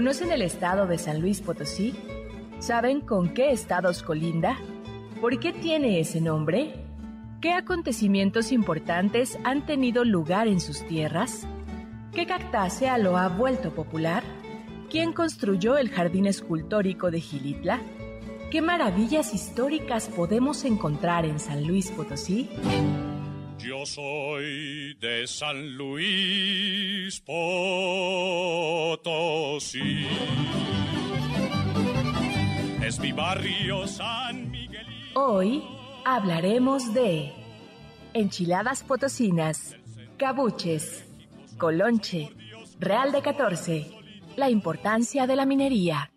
[0.00, 1.94] ¿Conocen el estado de San Luis Potosí?
[2.58, 4.58] ¿Saben con qué estados colinda?
[5.20, 6.72] ¿Por qué tiene ese nombre?
[7.42, 11.46] ¿Qué acontecimientos importantes han tenido lugar en sus tierras?
[12.14, 14.22] ¿Qué cactácea lo ha vuelto popular?
[14.88, 17.82] ¿Quién construyó el jardín escultórico de Gilitla?
[18.50, 22.48] ¿Qué maravillas históricas podemos encontrar en San Luis Potosí?
[23.62, 28.06] Yo soy de San Luis Potosí.
[32.82, 34.86] Es mi barrio San Miguel.
[35.14, 35.62] Hoy
[36.06, 37.34] hablaremos de
[38.14, 39.76] enchiladas potosinas,
[40.16, 41.04] cabuches,
[41.58, 42.30] colonche,
[42.78, 43.90] real de 14,
[44.36, 46.10] la importancia de la minería,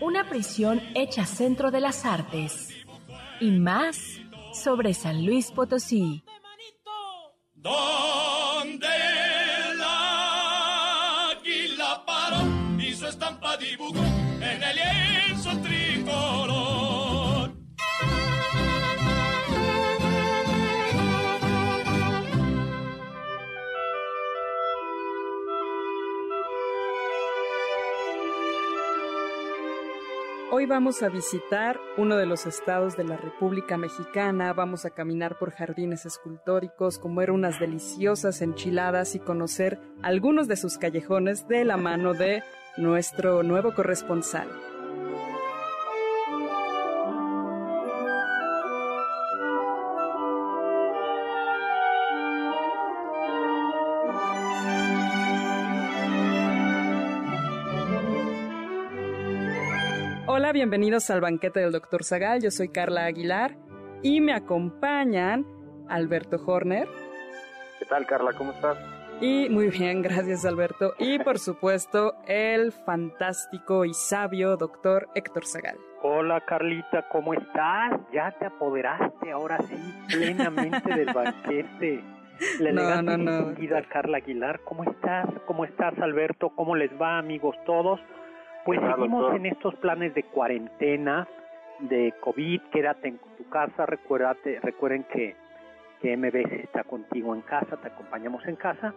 [0.00, 2.70] una prisión hecha centro de las artes
[3.38, 4.00] y más
[4.54, 6.22] sobre San Luis Potosí
[7.66, 9.05] donde
[30.58, 35.38] Hoy vamos a visitar uno de los estados de la República Mexicana, vamos a caminar
[35.38, 41.76] por jardines escultóricos, comer unas deliciosas enchiladas y conocer algunos de sus callejones de la
[41.76, 42.42] mano de
[42.78, 44.48] nuestro nuevo corresponsal.
[60.38, 62.04] Hola, bienvenidos al banquete del Dr.
[62.04, 62.42] Zagal.
[62.42, 63.56] Yo soy Carla Aguilar
[64.02, 65.46] y me acompañan
[65.88, 66.86] Alberto Horner.
[67.78, 68.34] ¿Qué tal, Carla?
[68.34, 68.76] ¿Cómo estás?
[69.22, 70.92] Y muy bien, gracias, Alberto.
[70.98, 75.78] Y por supuesto, el fantástico y sabio doctor Héctor Zagal.
[76.02, 77.98] Hola, Carlita, ¿cómo estás?
[78.12, 79.74] Ya te apoderaste ahora sí
[80.08, 82.04] plenamente del banquete.
[82.60, 83.38] La No, no, no.
[83.38, 85.30] distinguida Carla Aguilar, ¿cómo estás?
[85.46, 86.50] ¿Cómo estás, Alberto?
[86.50, 87.98] ¿Cómo les va, amigos todos?
[88.66, 89.36] Pues seguimos doctor.
[89.36, 91.28] en estos planes de cuarentena,
[91.78, 95.36] de COVID, quédate en tu casa, recuérdate, recuerden que,
[96.02, 98.92] que MBS está contigo en casa, te acompañamos en casa,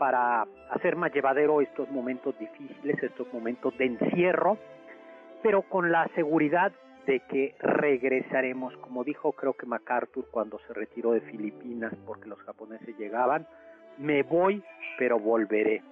[0.00, 4.58] para hacer más llevadero estos momentos difíciles, estos momentos de encierro,
[5.44, 6.72] pero con la seguridad
[7.06, 12.40] de que regresaremos, como dijo creo que MacArthur cuando se retiró de Filipinas porque los
[12.40, 13.46] japoneses llegaban,
[13.96, 14.60] me voy
[14.98, 15.82] pero volveré.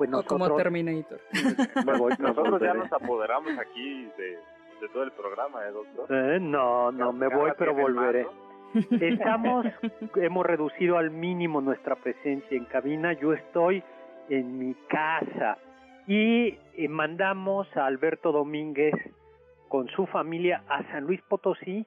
[0.00, 1.20] Pues O como nosotros Terminator.
[2.18, 4.38] Nosotros ya nos apoderamos aquí de,
[4.80, 6.06] de todo el programa, ¿eh, doctor?
[6.08, 8.26] Eh, no, no, me voy pero volveré.
[8.98, 9.66] Estamos,
[10.16, 13.12] hemos reducido al mínimo nuestra presencia en cabina.
[13.12, 13.82] Yo estoy
[14.30, 15.58] en mi casa
[16.06, 18.94] y eh, mandamos a Alberto Domínguez
[19.68, 21.84] con su familia a San Luis Potosí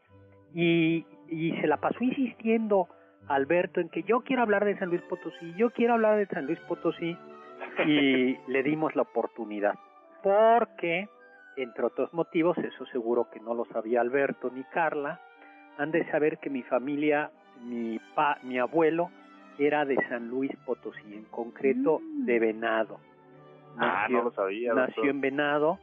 [0.54, 2.88] y, y se la pasó insistiendo
[3.28, 6.46] Alberto en que yo quiero hablar de San Luis Potosí, yo quiero hablar de San
[6.46, 7.18] Luis Potosí
[7.86, 9.76] y le dimos la oportunidad
[10.22, 11.08] porque
[11.56, 15.20] entre otros motivos, eso seguro que no lo sabía Alberto ni Carla,
[15.78, 17.30] han de saber que mi familia,
[17.64, 19.12] mi, pa, mi abuelo
[19.60, 22.26] era de San Luis Potosí, en concreto Mm.
[22.26, 23.00] de Venado.
[23.78, 25.10] Ah, no lo sabía, nació doctor.
[25.10, 25.80] en Venado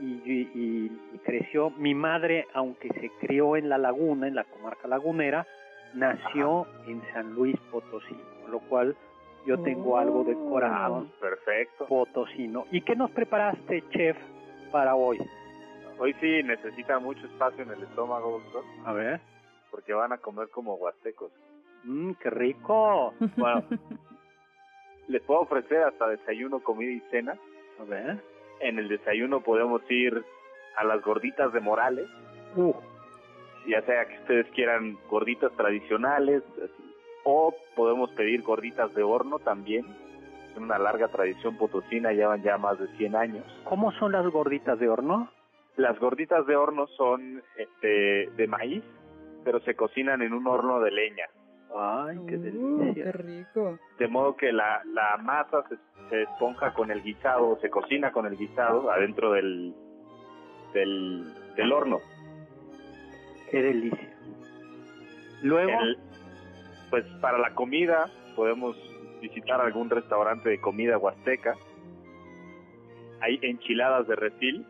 [0.00, 1.70] y, y- y creció.
[1.70, 5.46] Mi madre, aunque se crió en la laguna, en la comarca lagunera,
[5.94, 8.96] nació en San Luis Potosí, con lo cual
[9.48, 11.86] yo tengo algo de corazón Perfecto.
[11.86, 12.66] potosino.
[12.70, 14.16] ¿Y qué nos preparaste, chef,
[14.70, 15.18] para hoy?
[15.98, 19.20] Hoy sí necesita mucho espacio en el estómago, doctor, A ver.
[19.70, 21.32] porque van a comer como huastecos.
[21.84, 23.14] Mmm, qué rico.
[23.36, 23.64] Bueno,
[25.08, 27.34] les puedo ofrecer hasta desayuno, comida y cena.
[27.80, 28.18] A ver.
[28.60, 30.22] En el desayuno podemos ir
[30.76, 32.08] a las gorditas de Morales,
[32.56, 32.72] Uh,
[33.66, 36.87] ya sea que ustedes quieran gorditas tradicionales así,
[37.30, 39.84] o podemos pedir gorditas de horno también.
[40.50, 43.44] Es una larga tradición potosina, llevan ya más de 100 años.
[43.64, 45.30] ¿Cómo son las gorditas de horno?
[45.76, 48.82] Las gorditas de horno son este, de maíz,
[49.44, 51.26] pero se cocinan en un horno de leña.
[51.76, 53.04] Ay, qué Uh, delicia.
[53.04, 53.78] qué rico.
[53.98, 55.76] De modo que la, la masa se,
[56.08, 59.74] se esponja con el guisado, se cocina con el guisado adentro del,
[60.72, 61.26] del,
[61.56, 61.98] del horno.
[63.50, 64.08] Qué delicia.
[65.42, 65.98] Luego, El-
[66.90, 68.76] pues para la comida podemos
[69.20, 71.54] visitar algún restaurante de comida huasteca.
[73.20, 74.64] Hay enchiladas de refil,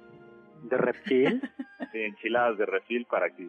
[0.65, 1.43] de reptil.
[1.93, 3.49] sí, enchiladas de refil para que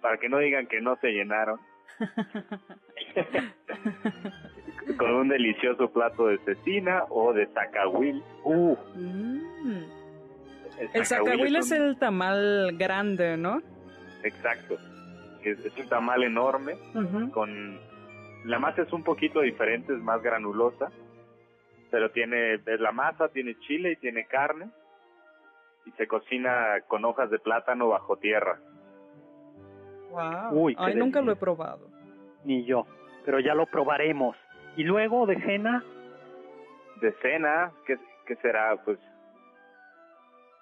[0.00, 1.58] para que no digan que no se llenaron.
[4.96, 8.22] Con un delicioso plato de cecina o de zacahuil.
[8.44, 9.82] Uh, Mm.
[10.94, 13.60] El zacahuil es un- el tamal grande, ¿no?
[14.22, 14.76] Exacto.
[15.42, 16.76] Es, es un tamal enorme
[17.32, 17.78] con
[18.44, 20.90] la masa es un poquito diferente, es más granulosa,
[21.90, 24.70] pero tiene es la masa, tiene chile y tiene carne
[25.86, 28.58] y se cocina con hojas de plátano bajo tierra.
[30.10, 30.50] Wow.
[30.52, 31.88] Uy, Ay, nunca lo he probado.
[32.44, 32.86] ni yo.
[33.24, 34.36] Pero ya lo probaremos.
[34.76, 35.84] Y luego de cena,
[37.00, 38.76] De cena, ¿qué, qué será?
[38.84, 38.98] Pues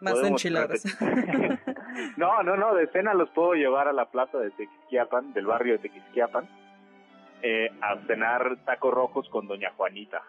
[0.00, 0.84] Más enchiladas.
[2.16, 5.74] no, no, no, de cena los puedo llevar a la plaza de Tequisquiapan, del barrio
[5.74, 6.48] de Tequisquiapan,
[7.42, 10.22] eh, a cenar tacos rojos con doña Juanita.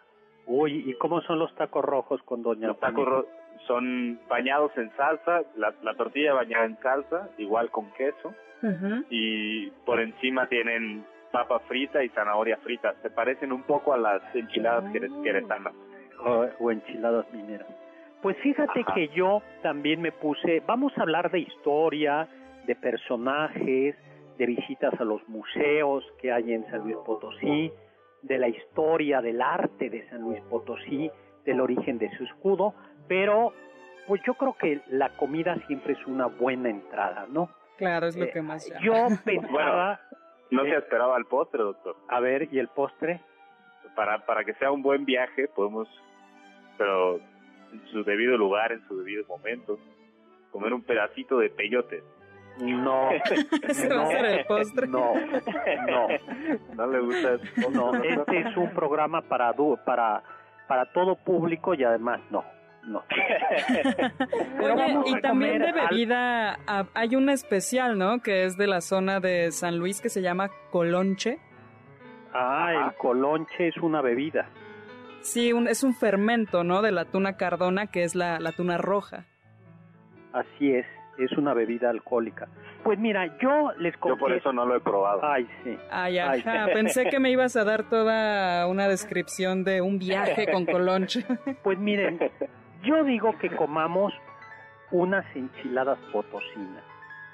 [0.45, 3.11] uy, ¿y cómo son los tacos rojos con doña Los tacos Juanita?
[3.31, 8.33] ro- son bañados en salsa, la, la tortilla bañada en salsa, igual con queso,
[9.09, 12.95] y por encima tienen papa frita y zanahoria frita.
[13.01, 15.21] Se parecen un poco a las enchiladas quere- Oh.
[15.23, 15.73] queretanas.
[16.23, 17.67] o, o enchiladas mineras.
[18.21, 18.93] Pues fíjate Ajá.
[18.93, 22.27] que yo también me puse, vamos a hablar de historia,
[22.65, 23.95] de personajes,
[24.37, 27.71] de visitas a los museos que hay en San Luis Potosí,
[28.23, 31.09] de la historia del arte de San Luis Potosí,
[31.45, 32.73] del origen de su escudo,
[33.07, 33.53] pero
[34.07, 37.49] pues yo creo que la comida siempre es una buena entrada, ¿no?
[37.77, 38.67] Claro, es lo Eh, que más.
[38.81, 39.99] Yo pensaba,
[40.49, 40.69] No Eh.
[40.71, 41.95] se esperaba el postre, doctor.
[42.07, 43.19] a ver, ¿y el postre?
[43.95, 45.87] Para, para que sea un buen viaje, podemos,
[46.77, 47.19] pero
[47.71, 49.79] en su debido lugar, en su debido momento,
[50.51, 52.03] comer un pedacito de peyote.
[52.59, 53.09] No,
[53.67, 54.87] Ese va a ser el postre.
[54.87, 55.13] no,
[55.87, 56.07] no.
[56.75, 57.69] ¿No le gusta eso?
[57.71, 59.53] No, este es un programa para
[59.85, 60.23] para
[60.67, 62.43] para todo público y además no,
[62.83, 63.03] no.
[64.61, 66.59] Oye, y también de al- bebida
[66.93, 68.21] hay una especial, ¿no?
[68.21, 71.39] Que es de la zona de San Luis que se llama colonche.
[72.33, 72.87] Ah, Ajá.
[72.89, 74.49] el colonche es una bebida.
[75.27, 76.81] Sí, un- es un fermento, ¿no?
[76.81, 79.25] De la tuna cardona, que es la, la tuna roja.
[80.33, 80.85] Así es,
[81.17, 82.47] es una bebida alcohólica.
[82.83, 85.19] Pues mira, yo les Yo por confieso- eso no lo he probado.
[85.23, 85.77] Ay, sí.
[85.91, 86.39] Ay, Ay.
[86.39, 91.25] ajá, pensé que me ibas a dar toda una descripción de un viaje con colonche.
[91.63, 92.19] Pues miren,
[92.83, 94.13] yo digo que comamos
[94.91, 96.83] unas enchiladas potosinas,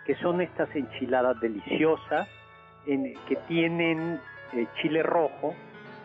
[0.07, 2.27] que son estas enchiladas deliciosas,
[2.87, 4.19] en, que tienen
[4.53, 5.53] eh, chile rojo,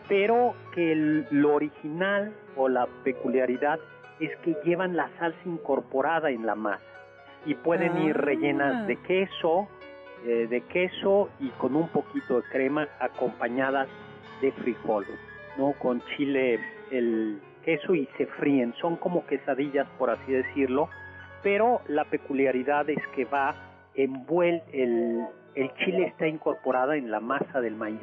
[0.09, 3.79] pero que el- lo original o la peculiaridad
[4.19, 6.83] es que llevan la salsa incorporada en la masa
[7.45, 8.21] y pueden ir Ah.
[8.21, 9.69] rellenas de queso,
[10.25, 13.87] eh, de queso y con un poquito de crema acompañadas
[14.41, 15.05] de frijol,
[15.57, 15.71] ¿no?
[15.79, 16.59] Con chile,
[16.91, 18.73] el queso y se fríen.
[18.81, 20.89] Son como quesadillas, por así decirlo,
[21.43, 23.55] pero la peculiaridad es que va
[23.95, 25.25] envuel el,
[25.55, 28.01] el chile está incorporada en la masa del maíz.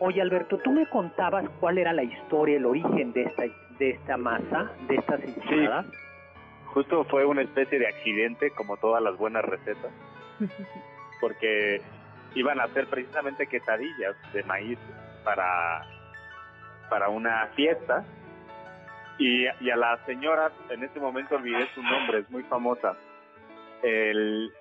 [0.00, 3.44] Oye Alberto, tú me contabas cuál era la historia, el origen de esta
[3.78, 5.86] de esta masa, de estas enchiladas.
[6.66, 9.92] Justo fue una especie de accidente, como todas las buenas recetas,
[11.20, 11.80] porque
[12.34, 14.78] iban a hacer precisamente quesadillas de maíz
[15.24, 15.82] para,
[16.90, 18.04] para una fiesta.
[19.18, 22.96] Y, y a la señora, en ese momento olvidé su nombre, es muy famosa,
[23.82, 24.52] el,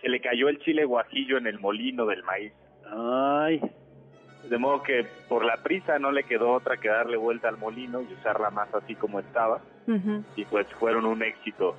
[0.00, 2.52] se le cayó el chile guajillo en el molino del maíz.
[2.90, 3.60] Ay,
[4.48, 8.02] De modo que por la prisa no le quedó otra que darle vuelta al molino
[8.02, 9.60] y usar la masa así como estaba.
[10.36, 11.74] Y pues fueron un éxito.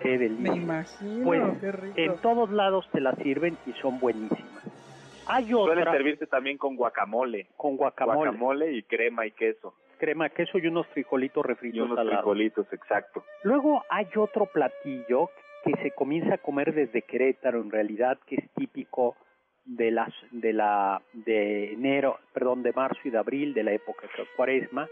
[0.00, 0.52] qué delicia.
[0.52, 1.94] Me imagino, Pues qué rico.
[1.96, 4.64] en todos lados te la sirven y son buenísimas.
[5.26, 7.48] Hay Suele otra servirse también con guacamole.
[7.56, 9.74] con guacamole, Guacamole y crema y queso.
[9.98, 12.18] crema, queso y unos frijolitos Y refritos unos al lado.
[12.18, 13.24] frijolitos, exacto.
[13.42, 15.28] Luego hay otro platillo
[15.64, 19.16] que se comienza a comer desde Querétaro, en realidad, que es típico
[19.68, 24.02] de las de la de enero, perdón, de marzo y de abril de la época
[24.16, 24.88] de Cuaresma,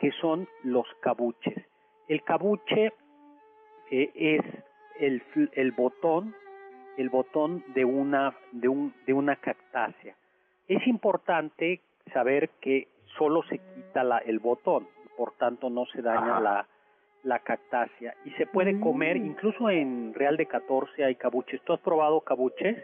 [0.00, 1.54] que son los cabuches.
[2.08, 2.92] El cabuche
[3.90, 4.42] eh, es
[5.00, 6.34] el, el botón,
[6.96, 10.14] el botón de una de un de una cactácea.
[10.68, 11.80] Es importante
[12.12, 16.66] saber que solo se quita la- el botón, por tanto no se daña la
[17.22, 19.26] la cactácea y se puede comer, Mm.
[19.26, 21.60] incluso en Real de 14 hay cabuches.
[21.62, 22.76] ¿Tú has probado cabuches?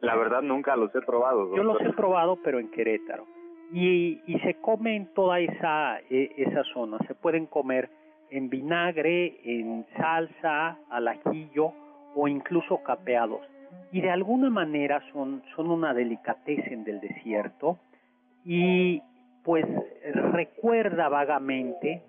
[0.00, 1.54] La verdad nunca los he probado.
[1.54, 3.26] Yo los he probado, pero en Querétaro.
[3.72, 6.98] Y, y se come en toda esa, e- esa zona.
[7.06, 7.88] Se pueden comer
[8.30, 11.72] en vinagre, en salsa, al ajillo
[12.14, 13.40] o incluso capeados.
[13.92, 17.78] Y de alguna manera son, son una delicatessen del desierto
[18.44, 19.02] y
[19.44, 19.64] pues
[20.32, 22.02] recuerda vagamente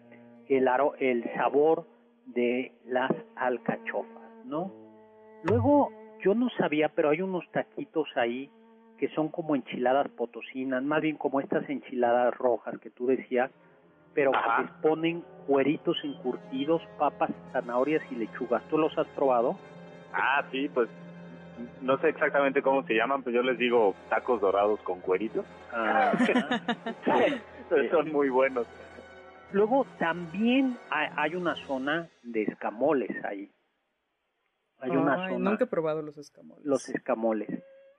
[0.48, 1.86] el, aro- el sabor
[2.28, 4.72] de las alcachofas, ¿no?
[5.44, 8.50] Luego, yo no sabía, pero hay unos taquitos ahí
[8.98, 13.50] que son como enchiladas potosinas, más bien como estas enchiladas rojas que tú decías,
[14.14, 18.62] pero que les ponen cueritos encurtidos, papas, zanahorias y lechugas.
[18.70, 19.58] ¿Tú los has probado?
[20.14, 20.88] Ah, sí, pues
[21.82, 25.46] no sé exactamente cómo se llaman, pero yo les digo tacos dorados con cueritos.
[25.74, 26.12] Ah,
[27.92, 28.68] Son muy buenos.
[29.52, 33.50] Luego también hay una zona de escamoles ahí.
[34.82, 35.50] Hay una Ay, zona.
[35.52, 36.66] Nunca he probado los escamoles.
[36.66, 37.50] los escamoles.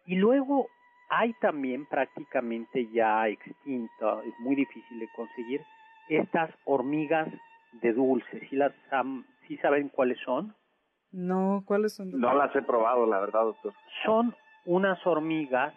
[0.07, 0.67] Y luego
[1.11, 5.61] hay también prácticamente ya extinta, es muy difícil de conseguir,
[6.09, 7.29] estas hormigas
[7.81, 8.41] de dulce.
[8.49, 8.73] ¿Sí, las
[9.47, 10.55] sí saben cuáles son?
[11.13, 12.11] No, ¿cuáles son?
[12.19, 13.75] No las he probado, la verdad, doctor.
[14.05, 14.35] Son
[14.65, 15.75] unas hormigas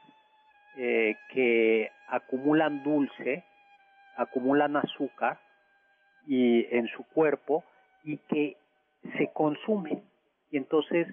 [0.77, 3.43] eh, que acumulan dulce,
[4.17, 5.39] acumulan azúcar
[6.25, 7.63] y en su cuerpo
[8.03, 8.57] y que
[9.17, 10.03] se consumen.
[10.55, 11.05] Y entonces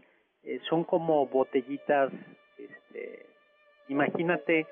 [0.44, 2.12] eh, son como botellitas,
[2.56, 3.26] este,
[3.88, 4.68] imagínate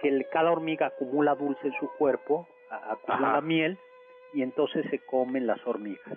[0.00, 3.40] que el- cada hormiga acumula dulce en su cuerpo, a- acumula Ajá.
[3.40, 3.76] miel
[4.32, 6.16] y entonces se comen las hormigas.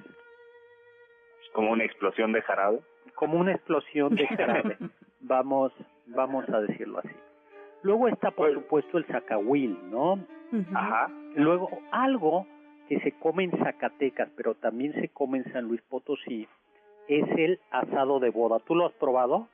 [1.54, 2.82] Como una explosión de jarabe.
[3.16, 4.28] como una explosión de
[4.74, 4.78] jarabe.
[5.22, 5.74] vamos,
[6.06, 7.16] vamos a decirlo así.
[7.82, 10.20] Luego está, por supuesto, el zacahuil, ¿no?
[10.76, 11.08] Ajá.
[11.34, 12.46] Luego, algo
[12.88, 16.48] que se come en Zacatecas, pero también se come en San Luis Potosí,
[17.08, 18.60] es el asado de boda.
[18.60, 19.48] ¿Tú lo has probado?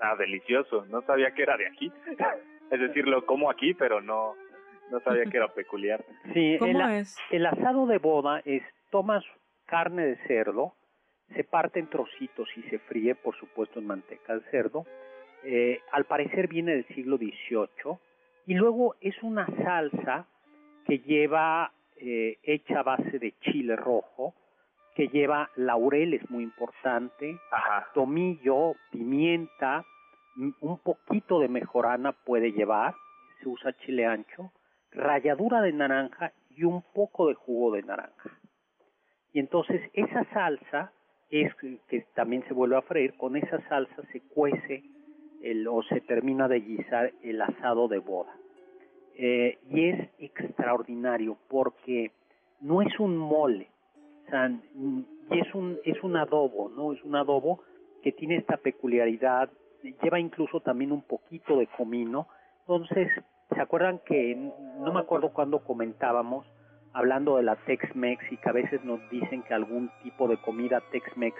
[0.00, 0.86] Ah, delicioso.
[0.86, 1.92] No sabía que era de aquí.
[2.70, 4.34] es decir, lo como aquí, pero no,
[4.90, 6.04] no sabía que era peculiar.
[6.32, 7.16] Sí, ¿Cómo el, es?
[7.30, 9.24] el asado de boda es, tomas
[9.66, 10.74] carne de cerdo,
[11.34, 14.86] se parte en trocitos y se fríe, por supuesto, en manteca de cerdo.
[15.44, 17.98] Eh, al parecer viene del siglo XVIII.
[18.46, 20.26] Y luego es una salsa
[20.86, 24.34] que lleva, eh, hecha a base de chile rojo,
[24.96, 27.86] que lleva laurel, es muy importante, Ajá.
[27.92, 29.84] tomillo, pimienta,
[30.60, 32.94] un poquito de mejorana puede llevar,
[33.40, 34.52] se usa chile ancho,
[34.92, 38.30] ralladura de naranja y un poco de jugo de naranja.
[39.34, 40.92] Y entonces esa salsa
[41.28, 44.82] es que que también se vuelve a freír, con esa salsa se cuece
[45.42, 48.34] el, o se termina de guisar el asado de boda.
[49.18, 52.12] Eh, y es extraordinario porque
[52.60, 53.68] no es un mole,
[54.30, 56.92] mm, y es un, es un adobo, ¿no?
[56.92, 57.60] Es un adobo
[58.02, 59.50] que tiene esta peculiaridad,
[60.02, 62.28] lleva incluso también un poquito de comino.
[62.60, 63.08] Entonces,
[63.54, 66.46] ¿se acuerdan que no me acuerdo cuando comentábamos
[66.92, 70.82] hablando de la Tex-Mex y que a veces nos dicen que algún tipo de comida
[70.92, 71.36] Tex-Mex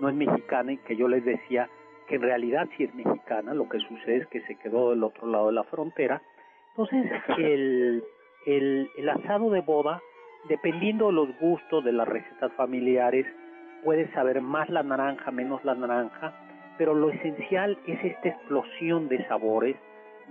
[0.00, 1.68] no es mexicana y que yo les decía
[2.08, 5.26] que en realidad sí es mexicana, lo que sucede es que se quedó del otro
[5.26, 6.22] lado de la frontera.
[6.70, 8.02] Entonces, el,
[8.46, 10.00] el asado de boda,
[10.48, 13.26] dependiendo de los gustos de las recetas familiares,
[13.84, 16.32] puede saber más la naranja, menos la naranja,
[16.78, 19.76] pero lo esencial es esta explosión de sabores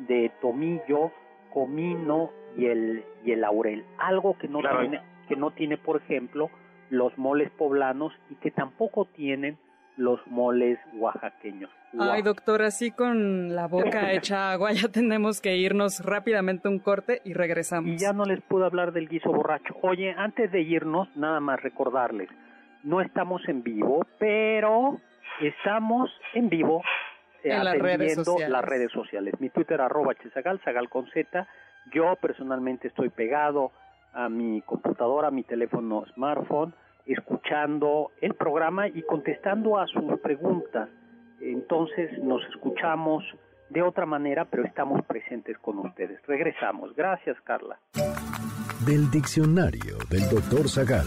[0.07, 1.11] de tomillo,
[1.53, 4.81] comino y el, y el laurel, algo que no Claro.
[4.81, 6.49] tiene, que no tiene, por ejemplo,
[6.89, 9.57] los moles poblanos y que tampoco tienen
[9.97, 11.69] los moles oaxaqueños.
[11.99, 17.21] Ay, doctor, así con la boca hecha agua, ya tenemos que irnos rápidamente un corte
[17.25, 17.89] y regresamos.
[17.91, 19.75] Y ya no les puedo hablar del guiso borracho.
[19.81, 22.29] Oye, antes de irnos, nada más recordarles,
[22.83, 24.99] no estamos en vivo, pero
[25.41, 26.83] estamos en vivo
[27.43, 28.51] eh, En las redes atendiendo sociales.
[28.51, 29.33] las redes sociales.
[29.39, 31.47] Mi Twitter arroba chesagal, sagal con Z.
[31.91, 33.71] Yo personalmente estoy pegado
[34.13, 36.73] a mi computadora, a mi teléfono smartphone
[37.13, 40.89] escuchando el programa y contestando a sus preguntas.
[41.39, 43.23] Entonces nos escuchamos
[43.69, 46.19] de otra manera, pero estamos presentes con ustedes.
[46.25, 46.95] Regresamos.
[46.95, 47.77] Gracias, Carla.
[48.85, 51.05] Del diccionario del doctor Zagal.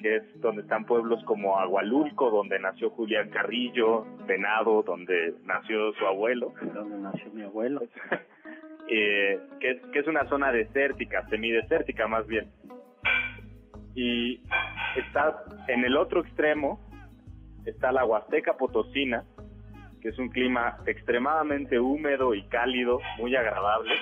[0.00, 6.06] que es donde están pueblos como Agualulco, donde nació Julián Carrillo, Venado, donde nació su
[6.06, 6.54] abuelo.
[6.72, 7.82] Donde nació mi abuelo.
[8.88, 12.50] eh, que, es, que es una zona desértica, semidesértica más bien.
[13.94, 14.40] Y
[14.96, 16.80] está en el otro extremo,
[17.70, 19.24] está la Huasteca Potosina,
[20.00, 23.94] que es un clima extremadamente húmedo y cálido, muy agradable.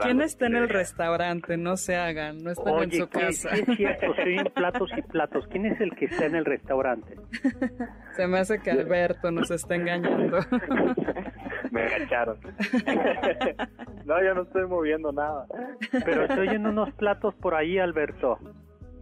[0.00, 1.56] ¿Quién está en el restaurante?
[1.56, 3.50] No se hagan, no están en su casa.
[3.50, 5.46] es cierto, soy platos y platos.
[5.48, 7.16] ¿Quién es el que está en el restaurante?
[8.12, 10.38] se me hace que Alberto nos está engañando.
[11.70, 12.38] me agacharon.
[14.06, 15.46] no, yo no estoy moviendo nada.
[16.04, 18.38] Pero estoy en unos platos por ahí, Alberto.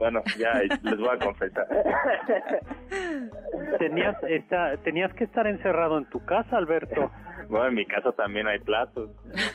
[0.01, 1.69] Bueno, ya les voy a confesar.
[3.79, 7.11] Tenías, esta, tenías que estar encerrado en tu casa, Alberto.
[7.51, 9.11] Bueno, en mi casa también hay platos.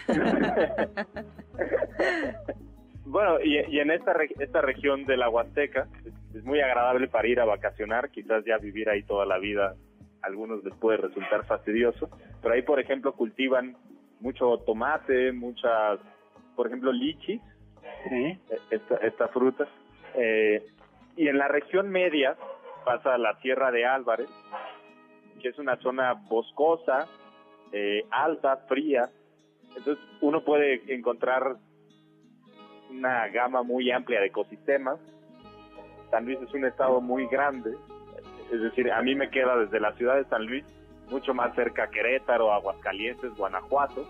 [3.06, 5.88] bueno, y, y, en esta, esta región de la Huasteca
[6.36, 9.74] es, muy agradable para ir a vacacionar, quizás ya vivir ahí toda la vida,
[10.22, 12.08] a algunos les puede resultar fastidioso,
[12.44, 13.76] pero ahí, por ejemplo, cultivan
[14.20, 16.00] mucho tomate, muchas,
[16.56, 17.42] por ejemplo, lichis,
[18.10, 18.40] ¿Sí?
[18.70, 19.68] esta, esta fruta
[20.18, 20.66] eh,
[21.16, 22.36] y en la región media
[22.84, 24.30] pasa la Sierra de Álvarez,
[25.42, 27.08] que es una zona boscosa,
[27.72, 29.10] eh, alta, fría.
[29.76, 31.58] Entonces uno puede encontrar
[32.90, 35.00] una gama muy amplia de ecosistemas.
[36.12, 37.76] San Luis es un estado muy grande,
[38.52, 40.64] es decir, a mí me queda desde la ciudad de San Luis
[41.10, 44.06] mucho más cerca Querétaro, Aguascalientes, Guanajuato,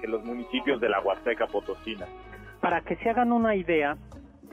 [0.00, 2.06] que los municipios de la Huasteca Potosina.
[2.60, 3.96] Para que se hagan una idea,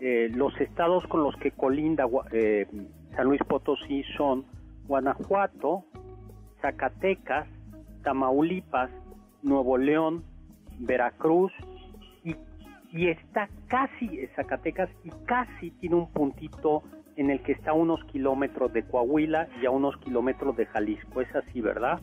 [0.03, 2.65] eh, los estados con los que colinda eh,
[3.15, 4.45] San Luis Potosí son
[4.87, 5.85] Guanajuato,
[6.59, 7.47] Zacatecas,
[8.03, 8.89] Tamaulipas,
[9.43, 10.23] Nuevo León,
[10.79, 11.51] Veracruz
[12.23, 12.35] y,
[12.91, 16.81] y está casi Zacatecas y casi tiene un puntito
[17.15, 21.21] en el que está a unos kilómetros de Coahuila y a unos kilómetros de Jalisco.
[21.21, 22.01] Es así, ¿verdad?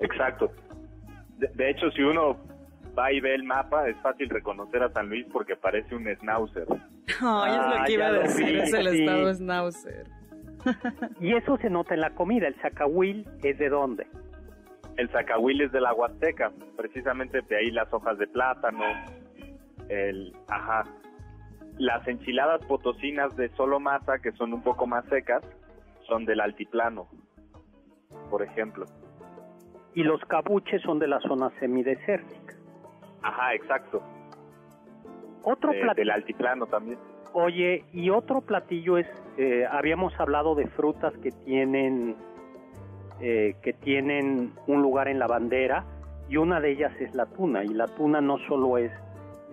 [0.00, 0.50] Exacto.
[1.38, 2.38] De, de hecho, si uno
[2.98, 6.66] va y ve el mapa, es fácil reconocer a San Luis porque parece un schnauzer.
[7.06, 9.00] Ay, es lo Ah, que iba a decir, vi, es el sí.
[9.00, 10.04] estado Schnauzer.
[11.20, 12.46] Y eso se nota en la comida.
[12.48, 14.06] El zacahuil es de dónde?
[14.96, 18.84] El zacahuil es de la Huasteca, precisamente de ahí las hojas de plátano,
[19.88, 20.84] el, ajá,
[21.78, 25.42] las enchiladas potosinas de solo masa, que son un poco más secas,
[26.06, 27.08] son del altiplano,
[28.30, 28.86] por ejemplo.
[29.94, 32.54] Y los cabuches son de la zona semidesértica.
[33.22, 34.02] Ajá, exacto.
[35.44, 35.94] Otro de- platillo.
[35.94, 36.98] del altiplano también.
[37.32, 39.06] Oye, y otro platillo es,
[39.38, 42.16] eh, habíamos hablado de frutas que tienen,
[43.20, 45.84] eh, que tienen un lugar en la bandera
[46.28, 48.92] y una de ellas es la tuna y la tuna no solo es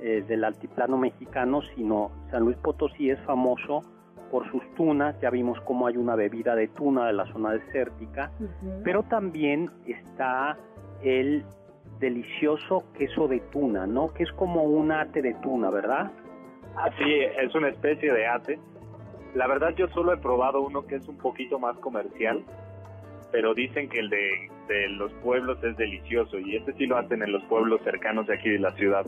[0.03, 3.81] eh, del altiplano mexicano, sino San Luis Potosí es famoso
[4.31, 8.31] por sus tunas, ya vimos cómo hay una bebida de tuna de la zona desértica,
[8.83, 10.57] pero también está
[11.03, 11.43] el
[12.01, 14.13] delicioso queso de tuna, ¿no?
[14.13, 16.11] Que es como un ate de tuna, ¿verdad?
[16.97, 18.59] Sí, es una especie de ate.
[19.35, 22.43] La verdad yo solo he probado uno que es un poquito más comercial,
[23.31, 27.21] pero dicen que el de, de los pueblos es delicioso y este sí lo hacen
[27.23, 29.05] en los pueblos cercanos de aquí de la ciudad.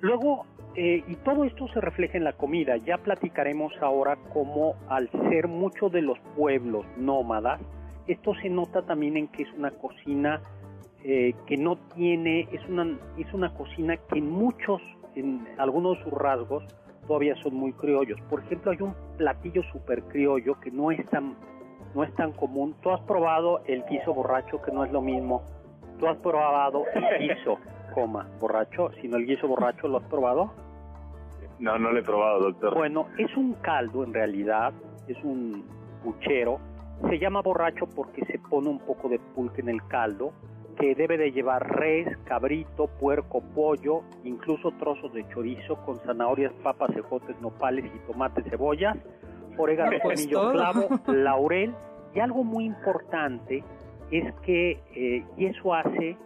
[0.00, 2.76] Luego, eh, y todo esto se refleja en la comida.
[2.76, 7.60] Ya platicaremos ahora cómo al ser muchos de los pueblos nómadas,
[8.06, 10.40] esto se nota también en que es una cocina
[11.08, 14.82] eh, que no tiene, es una, es una cocina que en muchos,
[15.14, 16.64] en algunos de sus rasgos,
[17.06, 18.20] todavía son muy criollos.
[18.22, 21.36] Por ejemplo, hay un platillo súper criollo que no es tan
[21.94, 22.74] no es tan común.
[22.82, 25.44] Tú has probado el guiso borracho, que no es lo mismo.
[26.00, 27.58] Tú has probado el guiso,
[27.94, 30.50] coma, borracho, sino el guiso borracho, ¿lo has probado?
[31.60, 32.74] No, no lo he probado, doctor.
[32.74, 34.72] Bueno, es un caldo en realidad,
[35.06, 35.64] es un
[36.02, 36.58] puchero.
[37.08, 40.32] Se llama borracho porque se pone un poco de pulque en el caldo,
[40.78, 46.94] que debe de llevar res, cabrito, puerco, pollo, incluso trozos de chorizo con zanahorias, papas,
[46.96, 48.96] ejotes, nopales y tomates, cebollas,
[49.56, 51.74] orégano, Pues tomillo, clavo, laurel.
[52.14, 53.62] Y algo muy importante
[54.10, 56.16] es que, eh, y eso hace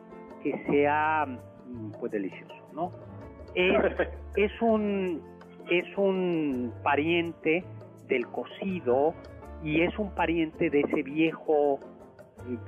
[0.43, 2.93] que sea mm, pues delicioso, ¿no?
[3.55, 3.77] Es,
[4.37, 5.23] es un
[5.71, 7.65] es un pariente
[8.09, 9.15] del cocido
[9.63, 11.79] y es un pariente de ese viejo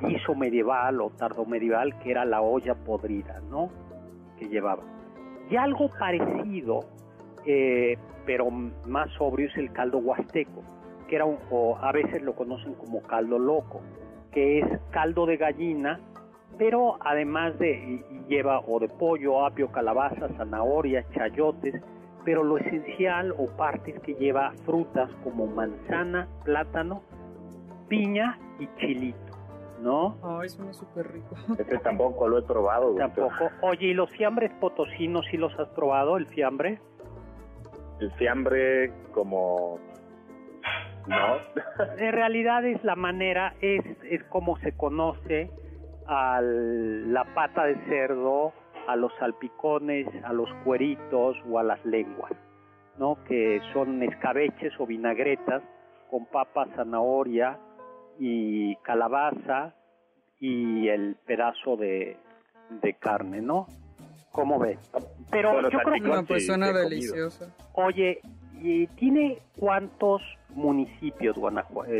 [0.00, 3.70] guiso medieval o tardomedieval que era la olla podrida, ¿no?
[4.38, 4.82] Que llevaba.
[5.50, 6.80] Y algo parecido,
[7.44, 10.62] eh, pero más sobrio, es el caldo huasteco,
[11.08, 13.80] que era un, o a veces lo conocen como caldo loco,
[14.30, 16.00] que es caldo de gallina,
[16.58, 21.82] pero además de lleva o de pollo, apio, calabaza, zanahoria, chayotes,
[22.24, 27.02] pero lo esencial o partes que lleva frutas como manzana, plátano,
[27.88, 29.31] piña y chilito,
[29.82, 30.16] ¿no?
[30.22, 31.34] Ay, suena súper rico.
[31.58, 33.28] Este tampoco lo he probado, doctor.
[33.28, 33.50] Tampoco.
[33.66, 36.80] Oye, ¿y los fiambres potosinos sí los has probado, el fiambre?
[38.00, 39.78] El fiambre como...
[41.06, 41.36] No.
[41.98, 45.50] En realidad es la manera, es, es como se conoce
[46.06, 48.52] a la pata de cerdo,
[48.86, 52.32] a los salpicones, a los cueritos o a las lenguas,
[52.98, 53.18] ¿no?
[53.24, 55.62] Que son escabeches o vinagretas
[56.08, 57.58] con papa, zanahoria
[58.18, 59.75] y calabaza
[60.40, 62.16] y el pedazo de,
[62.83, 63.66] de carne, ¿no?
[64.33, 64.79] ¿Cómo ves?
[65.31, 66.09] Pero Bueno, yo creo que.
[66.09, 67.46] No, pues sí, suena sí delicioso.
[67.75, 68.20] Oye,
[68.61, 71.92] ¿y tiene cuántos municipios Guanajuato,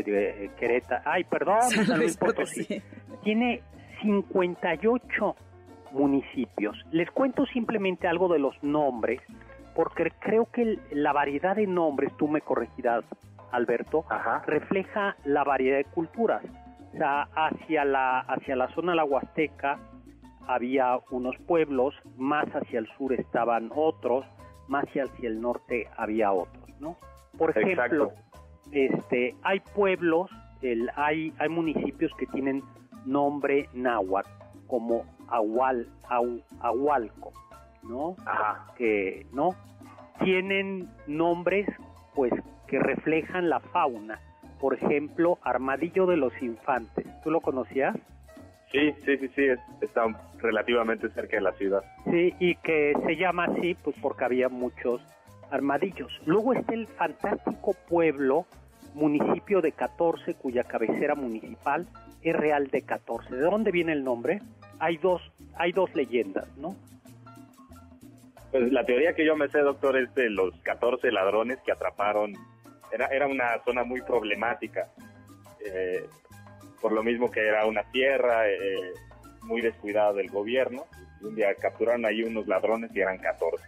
[0.59, 1.03] Querétaro?
[1.05, 2.63] Ay, perdón, San Luis Potosí.
[2.63, 2.81] Potosí.
[3.23, 3.61] Tiene
[4.01, 5.35] 58
[5.91, 6.75] municipios.
[6.91, 9.21] Les cuento simplemente algo de los nombres,
[9.75, 13.03] porque creo que la variedad de nombres, tú me corregirás,
[13.53, 14.43] Alberto, Ajá.
[14.47, 16.43] refleja la variedad de culturas.
[16.93, 19.79] O sea, hacia la, hacia la zona de la Huasteca
[20.47, 24.25] había unos pueblos, más hacia el sur estaban otros,
[24.67, 26.97] más hacia el norte había otros, ¿no?
[27.37, 28.13] Por ejemplo, Exacto.
[28.71, 30.29] este, hay pueblos,
[30.61, 32.61] el, hay, hay municipios que tienen
[33.05, 34.29] nombre náhuatl,
[34.67, 37.31] como Ahual, Ahu- Ahualco,
[37.83, 38.15] ¿no?
[38.25, 38.67] Ajá.
[38.77, 39.49] que no
[40.23, 41.67] tienen nombres
[42.15, 42.31] pues
[42.67, 44.19] que reflejan la fauna
[44.59, 47.05] por ejemplo armadillo de los infantes.
[47.23, 47.95] Tú lo conocías
[48.71, 50.05] Sí, sí, sí, sí, es- está
[50.39, 51.83] relativamente cerca de la ciudad.
[52.05, 55.01] sí y que se llama así pues porque había muchos
[55.51, 56.11] armadillos.
[56.25, 58.45] Luego está el fantástico pueblo
[58.95, 61.85] municipio de 14 cuya cabecera municipal
[62.21, 64.39] es Real de 14 de dónde viene el nombre
[64.79, 65.21] hay dos
[65.57, 66.75] hay dos leyendas no
[68.53, 72.33] Pues la teoría que yo me sé, doctor, es de los 14 ladrones que atraparon.
[72.91, 74.89] Era, era una zona muy problemática,
[75.65, 76.05] eh,
[76.79, 78.93] por lo mismo que era una tierra eh,
[79.41, 80.85] muy descuidada del gobierno.
[81.23, 83.65] Un día capturaron ahí unos ladrones y eran 14.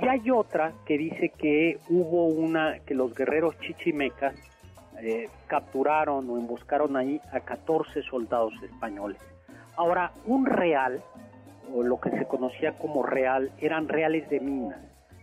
[0.00, 4.34] Y hay otra que dice que hubo una, que los guerreros chichimecas
[5.02, 9.18] eh, capturaron o emboscaron ahí a 14 soldados españoles.
[9.76, 11.02] Ahora, un real,
[11.74, 14.78] o lo que se conocía como real, eran reales de minas.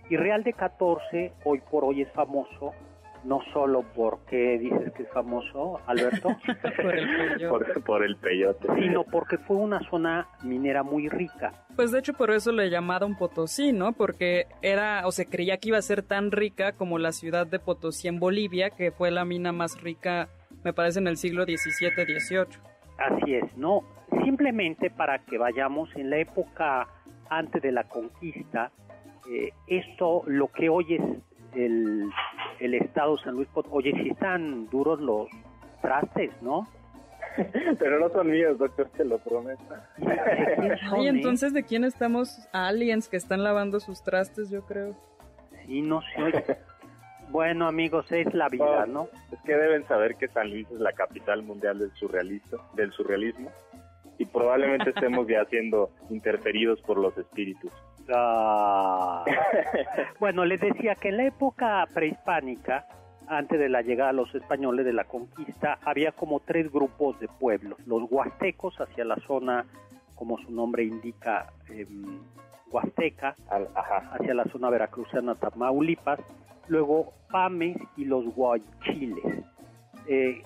[0.09, 2.73] Y Real de 14 hoy por hoy es famoso,
[3.23, 6.29] no solo porque dices que es famoso, Alberto,
[6.75, 7.49] Por el.
[7.49, 8.67] Por, por el peyote.
[8.79, 11.65] sino porque fue una zona minera muy rica.
[11.75, 13.93] Pues de hecho por eso le llamaron Potosí, ¿no?
[13.93, 17.57] Porque era o se creía que iba a ser tan rica como la ciudad de
[17.57, 20.29] Potosí en Bolivia, que fue la mina más rica,
[20.63, 22.59] me parece, en el siglo XVII-XVIII.
[22.99, 23.81] Así es, no,
[24.23, 26.87] simplemente para que vayamos en la época
[27.29, 28.71] antes de la conquista,
[29.29, 31.01] eh, esto, lo que hoy es
[31.55, 32.09] el,
[32.59, 35.27] el estado San Luis Potosí, oye, si están duros los
[35.81, 36.67] trastes, ¿no?
[37.79, 39.63] Pero no son míos, doctor, te lo prometo.
[40.99, 42.47] ¿Y entonces, ¿de quién estamos?
[42.53, 44.95] Aliens que están lavando sus trastes, yo creo.
[45.65, 46.43] Sí, no se oye.
[47.27, 49.09] Bueno, amigos, es la vida, ¿no?
[49.31, 53.51] Es que deben saber que San Luis es la capital mundial del surrealismo, del surrealismo
[54.17, 57.71] y probablemente estemos ya siendo interferidos por los espíritus.
[58.13, 59.25] Ah.
[60.19, 62.87] bueno, les decía que en la época prehispánica,
[63.27, 67.27] antes de la llegada de los españoles de la conquista, había como tres grupos de
[67.27, 67.79] pueblos.
[67.85, 69.65] Los huastecos hacia la zona,
[70.13, 72.19] como su nombre indica, em,
[72.71, 73.35] huasteca,
[74.11, 76.19] hacia la zona veracruzana Tamaulipas,
[76.67, 79.43] luego Pames y los Guachiles.
[80.07, 80.43] Eh,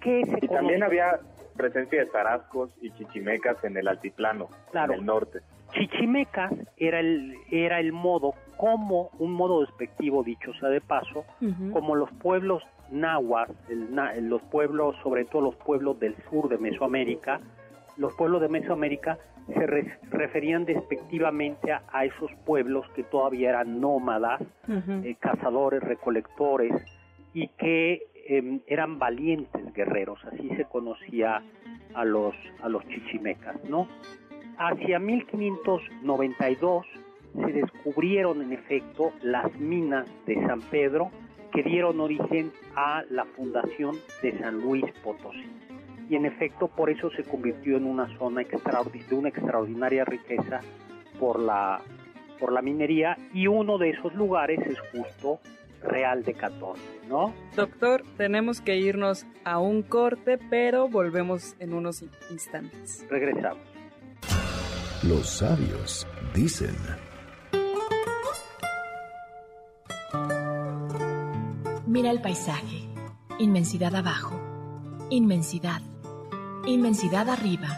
[0.00, 1.18] ¿qué se y también había
[1.52, 5.40] presencia de tarascos y chichimecas en el altiplano, en el norte.
[5.72, 11.24] Chichimecas era el, era el modo, como un modo despectivo, dicho sea de paso,
[11.72, 13.48] como los pueblos nahuas,
[14.20, 17.40] los pueblos, sobre todo los pueblos del sur de Mesoamérica,
[17.96, 19.66] los pueblos de Mesoamérica se
[20.10, 26.72] referían despectivamente a, esos pueblos que todavía eran nómadas, eh, cazadores, recolectores,
[27.34, 31.42] y que em, eran valientes guerreros, así se conocía
[31.94, 33.88] a los, a los chichimecas, ¿no?
[34.58, 36.86] Hacia 1592
[37.34, 41.10] se descubrieron en efecto las minas de San Pedro
[41.52, 45.50] que dieron origen a la fundación de San Luis Potosí.
[46.08, 50.60] Y en efecto por eso se convirtió en una zona de una extraordinaria riqueza
[51.18, 51.80] por la,
[52.38, 55.40] por la minería y uno de esos lugares es justo
[55.82, 57.34] Real de 14, ¿no?
[57.56, 63.04] Doctor, tenemos que irnos a un corte, pero volvemos en unos instantes.
[63.10, 63.62] Regresamos.
[65.02, 66.76] Los sabios dicen.
[71.86, 72.88] Mira el paisaje.
[73.38, 74.40] Inmensidad abajo.
[75.10, 75.82] Inmensidad.
[76.66, 77.68] Inmensidad arriba.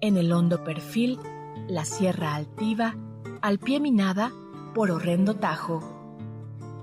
[0.00, 1.18] En el hondo perfil,
[1.68, 2.94] la sierra altiva,
[3.40, 4.30] al pie minada
[4.74, 6.01] por horrendo tajo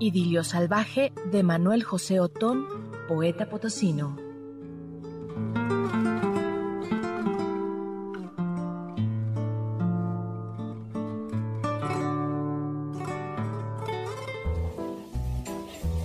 [0.02, 2.66] Idilio salvaje de Manuel José Otón,
[3.06, 4.16] poeta potosino.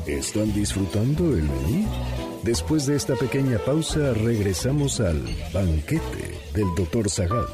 [0.05, 1.87] ¿Están disfrutando el menú?
[2.43, 7.09] Después de esta pequeña pausa, regresamos al banquete del Dr.
[7.09, 7.47] Zagal.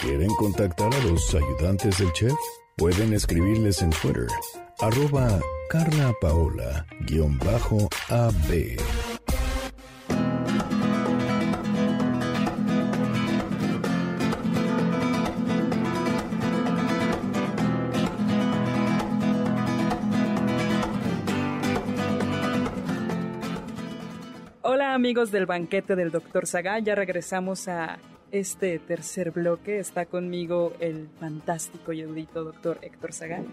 [0.00, 2.61] ¿Quieren contactar a los ayudantes del chef?
[2.82, 4.26] Pueden escribirles en Twitter,
[4.80, 5.38] arroba
[5.70, 8.76] Carla Paola, guion bajo AB.
[24.62, 26.48] Hola amigos del banquete del Dr.
[26.48, 28.00] Saga, ya regresamos a
[28.32, 29.78] este tercer bloque.
[29.78, 33.44] Está conmigo el fantástico y erudito doctor Héctor Zagal.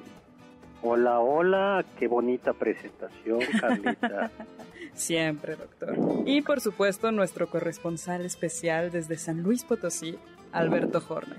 [0.81, 4.31] Hola, hola, qué bonita presentación, Carlita.
[4.93, 5.95] Siempre, doctor.
[6.25, 10.17] Y por supuesto, nuestro corresponsal especial desde San Luis Potosí,
[10.53, 11.37] Alberto Horner.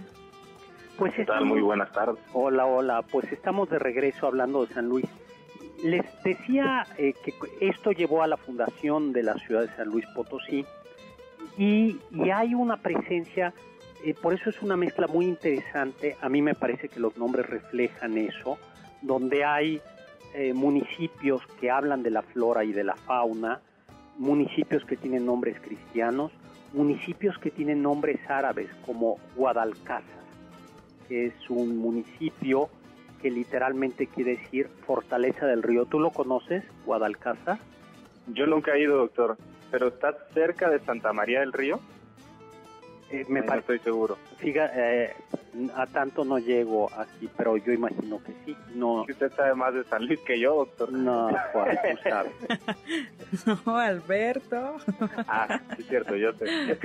[0.99, 1.47] Pues ¿Qué tal?
[1.47, 2.23] Muy buenas tardes.
[2.35, 3.03] Hola, hola.
[3.11, 5.07] Pues estamos de regreso hablando de San Luis.
[5.83, 10.05] Les decía eh, que esto llevó a la fundación de la ciudad de San Luis
[10.15, 10.67] Potosí
[11.61, 13.53] y, hay una presencia,
[14.03, 17.47] eh, por eso es una mezcla muy interesante, a mí me parece que los nombres
[17.51, 18.57] reflejan eso,
[19.03, 19.79] donde hay
[20.33, 23.61] eh, municipios que hablan de la flora y de la fauna,
[24.17, 26.33] municipios que tienen nombres cristianos,
[26.73, 30.25] municipios que tienen nombres árabes como Guadalcázar,
[31.09, 32.71] que es un municipio
[33.21, 35.85] que literalmente quiere decir fortaleza del río.
[35.85, 37.59] ¿Tú lo conoces, Guadalcázar?
[38.29, 39.37] Yo nunca he ido, doctor
[39.71, 41.81] pero está cerca de Santa María del Río.
[43.11, 44.17] Eh, me parece, estoy seguro.
[44.37, 45.15] Fíjate, eh,
[45.75, 48.57] a tanto no llego aquí, pero yo imagino que sí.
[48.75, 49.03] No.
[49.03, 50.93] usted sabe más de San Luis que yo, doctor.
[50.93, 52.33] No, Juan, tú sabes.
[53.67, 54.77] no, Alberto.
[55.27, 56.47] ah, sí es cierto, yo sé.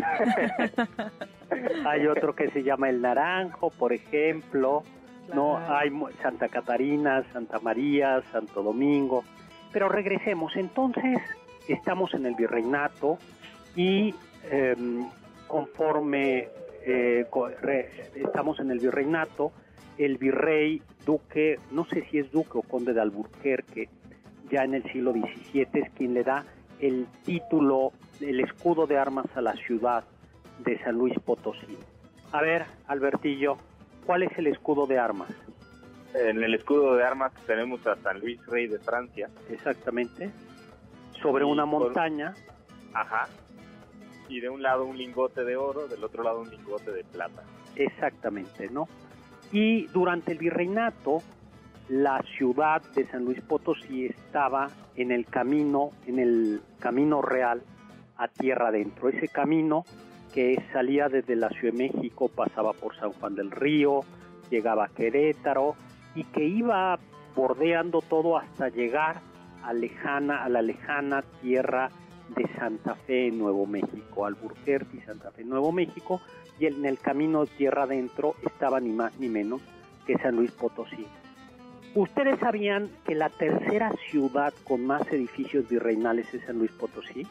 [1.86, 4.84] hay otro que se llama El Naranjo, por ejemplo.
[5.32, 9.24] No, hay Santa Catarina, Santa María, Santo Domingo.
[9.72, 10.56] Pero regresemos.
[10.56, 11.20] Entonces,
[11.74, 13.18] estamos en el virreinato
[13.76, 14.14] y
[14.50, 15.08] em,
[15.48, 16.50] conforme
[16.86, 17.26] eh,
[18.16, 19.52] estamos en el virreinato,
[19.98, 23.90] el virrey duque, no sé si es duque o conde de Alburquerque,
[24.52, 26.46] ya en el siglo XVII es quien le da
[26.80, 30.04] el título, el escudo de armas a la ciudad
[30.60, 31.78] de San Luis Potosí.
[32.32, 33.58] A ver, Albertillo,
[34.06, 35.30] ¿cuál es el escudo de armas?
[36.14, 39.30] En el escudo de armas tenemos a San Luis, rey de Francia.
[39.50, 40.30] Exactamente
[41.26, 42.34] sobre una montaña.
[42.94, 43.28] Ajá.
[44.30, 47.44] Y de un lado un lingote de oro, del otro lado un lingote de plata.
[47.76, 48.88] Exactamente, ¿no?
[49.52, 51.22] Y durante el virreinato
[51.90, 57.62] la ciudad de San Luis Potosí estaba en el camino, en el camino real
[58.18, 59.10] a tierra adentro.
[59.10, 59.86] Ese camino
[60.34, 64.02] que salía desde la Ciudad de México, pasaba por San Juan del Río,
[64.50, 65.76] llegaba a Querétaro
[66.16, 66.98] y que iba
[67.36, 69.22] bordeando todo hasta llegar
[69.66, 71.90] a, lejana, a la lejana tierra
[72.36, 76.22] de Santa Fe, Nuevo México, Alburquerque y Santa Fe, Nuevo México,
[76.60, 79.62] y en el camino tierra adentro estaba ni más ni menos
[80.08, 81.06] que San Luis Potosí.
[81.94, 87.26] ¿Ustedes sabían que la tercera ciudad con más edificios virreinales es San Luis Potosí?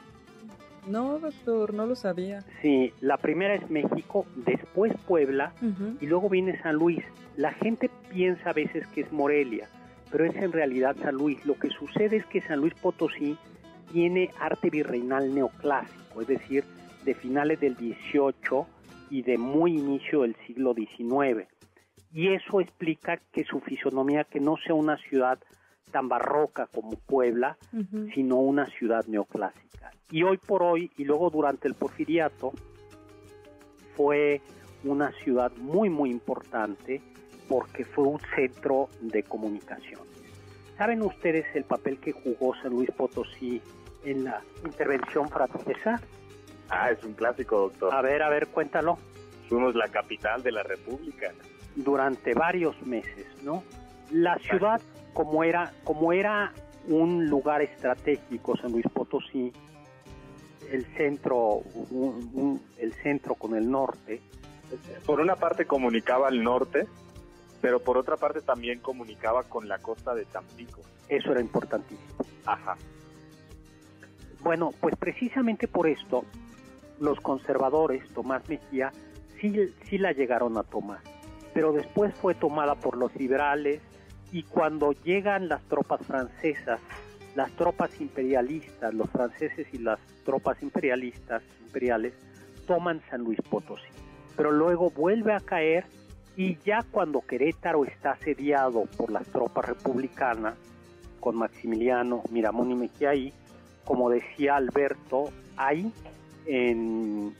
[0.86, 2.44] No, doctor, no lo sabía.
[2.60, 5.52] Sí, la primera es México, después Puebla
[6.00, 7.02] y luego viene San Luis.
[7.36, 9.68] La gente piensa a veces que es Morelia,
[10.14, 11.44] pero es en realidad San Luis.
[11.44, 13.36] Lo que sucede es que San Luis Potosí
[13.92, 16.62] tiene arte virreinal neoclásico, es decir,
[17.04, 18.64] de finales del 18
[19.10, 21.48] y de muy inicio del siglo XIX.
[22.12, 25.40] Y eso explica que su fisonomía, que no sea una ciudad
[25.90, 27.58] tan barroca como Puebla,
[28.14, 29.90] sino una ciudad neoclásica.
[30.12, 32.52] Y hoy por hoy, y luego durante el porfiriato,
[33.96, 34.42] fue
[34.84, 37.02] una ciudad muy, muy importante
[37.48, 40.00] porque fue un centro de comunicación.
[40.76, 43.60] ¿Saben ustedes el papel que jugó San Luis Potosí
[44.04, 46.00] en la intervención francesa?
[46.68, 47.94] Ah, es un clásico, doctor.
[47.94, 48.98] A ver, a ver, cuéntalo.
[49.48, 51.32] Fuimos la capital de la República.
[51.76, 53.62] Durante varios meses, ¿no?
[54.10, 54.80] La ciudad,
[55.12, 56.52] como era, como era
[56.88, 59.52] un lugar estratégico, San Luis Potosí,
[60.70, 61.62] el centro,
[62.78, 64.20] el centro con el norte.
[65.06, 66.86] Por una parte comunicaba al norte,
[67.64, 70.82] pero por otra parte también comunicaba con la costa de Tampico.
[71.08, 72.12] Eso era importantísimo.
[72.44, 72.76] Ajá.
[74.40, 76.26] Bueno, pues precisamente por esto
[77.00, 78.92] los conservadores, Tomás Mejía,
[79.40, 80.98] sí, sí la llegaron a tomar,
[81.54, 83.80] pero después fue tomada por los liberales
[84.30, 86.80] y cuando llegan las tropas francesas,
[87.34, 92.12] las tropas imperialistas, los franceses y las tropas imperialistas, imperiales,
[92.66, 93.88] toman San Luis Potosí,
[94.36, 95.86] pero luego vuelve a caer
[96.36, 100.54] y ya cuando Querétaro está asediado por las tropas republicanas,
[101.20, 103.32] con Maximiliano, Miramón y Mejía ahí,
[103.84, 105.90] como decía Alberto, ahí
[106.46, 107.34] en,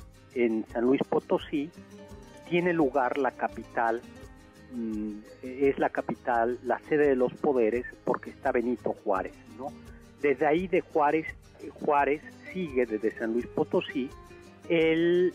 [0.73, 1.71] San Luis Potosí
[2.49, 4.01] tiene lugar la capital,
[4.73, 5.11] mm,
[5.43, 9.67] es la capital, la sede de los poderes, porque está Benito Juárez, ¿no?
[10.23, 11.27] Desde ahí de Juárez,
[11.85, 14.09] Juárez sigue desde San Luis Potosí
[14.69, 15.35] el,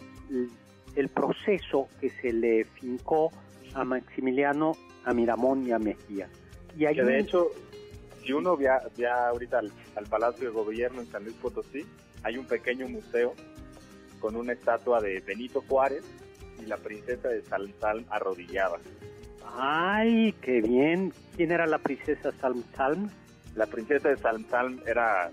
[0.96, 3.32] el proceso que se le fincó
[3.74, 4.74] a Maximiliano,
[5.06, 6.30] a Miramón y a Mejía.
[6.76, 7.48] Y que de hecho,
[8.24, 8.82] si uno vea,
[9.30, 11.86] ahorita al, Palacio de Gobierno en San Luis Potosí,
[12.24, 13.34] hay un pequeño museo
[14.20, 16.04] con una estatua de Benito Juárez
[16.62, 18.78] y la princesa de Salm Salm arrodillada.
[19.58, 21.14] ¡Ay, qué bien!
[21.36, 23.10] ¿Quién era la princesa Salm Salm?
[23.56, 25.32] La princesa de Salm Salm era...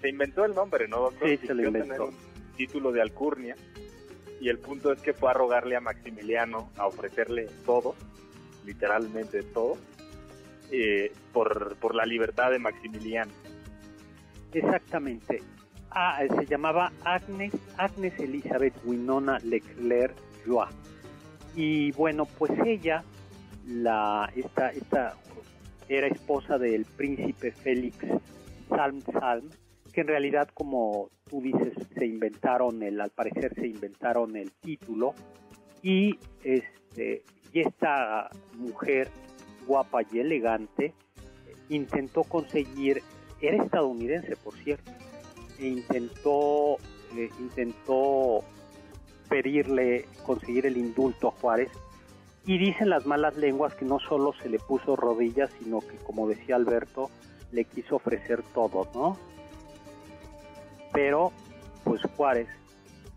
[0.00, 1.28] Se inventó el nombre, ¿no, doctor?
[1.28, 2.06] Sí, se lo inventó.
[2.06, 3.56] Un título de alcurnia
[4.44, 7.94] y el punto es que fue a rogarle a Maximiliano a ofrecerle todo,
[8.66, 9.78] literalmente todo,
[10.70, 13.32] eh, por, por la libertad de Maximiliano.
[14.52, 15.42] Exactamente.
[15.90, 20.14] Ah, se llamaba Agnes, Agnes Elizabeth Winona Leclerc
[20.46, 20.68] Joie.
[21.56, 23.02] Y bueno, pues ella,
[23.66, 25.14] la, esta, esta
[25.88, 27.96] era esposa del príncipe Félix
[28.68, 29.48] Salm Salm,
[29.90, 35.14] que en realidad, como tú dices, se inventaron el, al parecer se inventaron el título
[35.82, 39.08] y este esta mujer
[39.66, 40.92] guapa y elegante
[41.68, 43.02] intentó conseguir,
[43.40, 44.92] era estadounidense por cierto,
[45.58, 46.76] e intentó
[47.16, 48.44] eh, intentó
[49.28, 51.70] pedirle conseguir el indulto a Juárez
[52.46, 56.28] y dicen las malas lenguas que no solo se le puso rodillas, sino que como
[56.28, 57.10] decía Alberto,
[57.50, 59.33] le quiso ofrecer todo, ¿no?
[60.94, 61.32] Pero
[61.82, 62.48] pues Juárez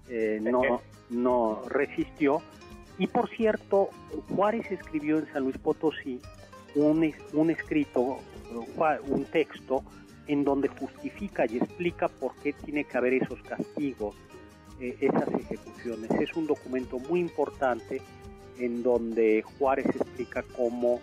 [0.10, 2.42] eh, no, no resistió.
[2.98, 3.92] Y por cierto,
[4.36, 6.20] Juárez escribió en San Luis Potosí
[6.76, 8.18] un, un escrito,
[9.08, 9.84] un texto
[10.28, 14.16] en donde justifica y explica por qué tiene que haber esos castigos,
[14.82, 16.12] eh, esas ejecuciones.
[16.20, 18.02] Es un documento muy importante
[18.60, 21.00] en donde Juárez explica cómo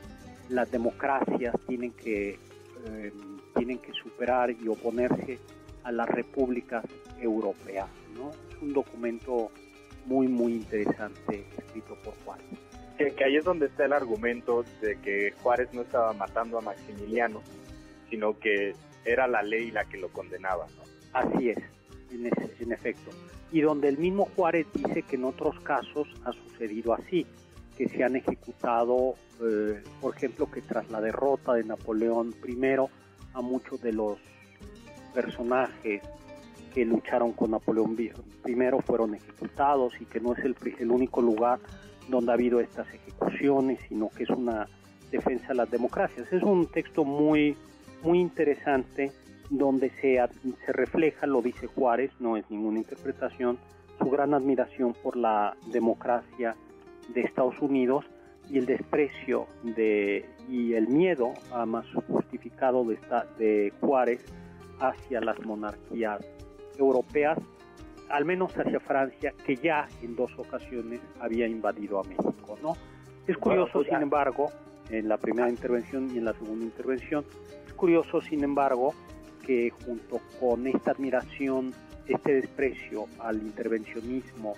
[0.48, 2.38] las democracias tienen que,
[2.86, 3.12] eh,
[3.56, 5.38] tienen que superar y oponerse
[5.84, 6.84] a las repúblicas
[7.20, 7.88] europeas.
[8.14, 8.30] ¿no?
[8.50, 9.50] Es un documento
[10.06, 12.46] muy, muy interesante escrito por Juárez.
[12.98, 17.42] Que, ahí es donde está el argumento de que Juárez no estaba matando a Maximiliano,
[18.08, 18.74] sino que
[19.04, 20.66] era la ley la que lo condenaba.
[21.12, 21.58] Así es,
[22.12, 22.30] en,
[22.60, 23.10] en efecto.
[23.50, 27.26] Y donde el mismo Juárez dice que en otros casos ha sucedido así.
[27.76, 32.56] que se han ejecutado, eh, por ejemplo, que tras la derrota de Napoleón I,
[33.32, 34.18] a muchos de los
[35.14, 36.02] personajes
[36.74, 38.12] que lucharon con Napoleón I
[38.84, 41.60] fueron ejecutados y que no es el, el único lugar
[42.08, 44.68] donde ha habido estas ejecuciones, sino que es una
[45.10, 46.30] defensa de las democracias.
[46.32, 47.56] Es un texto muy,
[48.02, 49.12] muy interesante
[49.50, 50.18] donde se,
[50.66, 53.58] se refleja, lo dice Juárez, no es ninguna interpretación,
[53.98, 56.56] su gran admiración por la democracia
[57.14, 58.04] de Estados Unidos
[58.50, 61.32] y el desprecio de, y el miedo
[61.66, 64.20] más justificado de, esta, de Juárez
[64.80, 66.20] hacia las monarquías
[66.78, 67.38] europeas,
[68.08, 72.58] al menos hacia Francia, que ya en dos ocasiones había invadido a México.
[72.62, 72.76] ¿no?
[73.26, 74.50] Es curioso, pues sin embargo,
[74.90, 77.24] en la primera intervención y en la segunda intervención,
[77.66, 78.94] es curioso, sin embargo,
[79.44, 81.72] que junto con esta admiración,
[82.06, 84.54] este desprecio al intervencionismo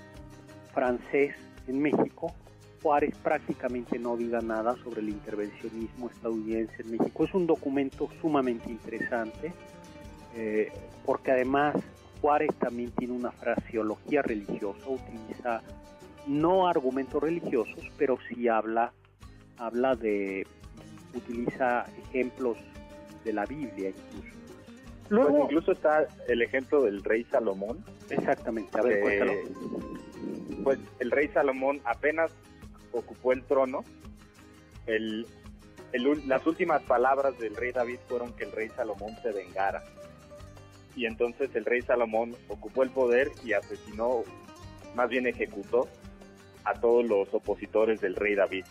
[0.72, 1.34] francés
[1.68, 2.34] en México,
[2.82, 7.24] Juárez prácticamente no diga nada sobre el intervencionismo estadounidense en México.
[7.24, 9.52] Es un documento sumamente interesante
[10.36, 10.72] eh,
[11.04, 11.74] porque además
[12.20, 15.62] Juárez también tiene una fraseología religiosa, utiliza
[16.26, 18.92] no argumentos religiosos, pero sí habla,
[19.58, 20.46] habla de,
[21.14, 22.58] utiliza ejemplos
[23.24, 24.36] de la Biblia incluso.
[25.08, 27.84] Luego, pues incluso está el ejemplo del rey Salomón.
[28.10, 29.44] Exactamente, a ver,
[30.64, 32.32] Pues el rey Salomón apenas
[32.92, 33.84] ocupó el trono,
[34.86, 35.26] el,
[36.26, 39.82] las últimas palabras del rey David fueron que el rey Salomón se vengara.
[40.96, 44.24] Y entonces el rey Salomón ocupó el poder y asesinó,
[44.94, 45.88] más bien ejecutó
[46.64, 48.64] a todos los opositores del rey David.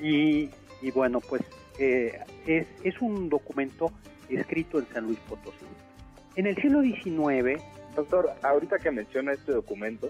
[0.00, 0.50] Y,
[0.94, 1.42] bueno, pues
[1.78, 3.92] eh, es, es un documento
[4.28, 5.66] escrito en San Luis Potosí.
[6.36, 7.62] En el siglo XIX...
[7.94, 10.08] Doctor, ahorita que menciona este documento,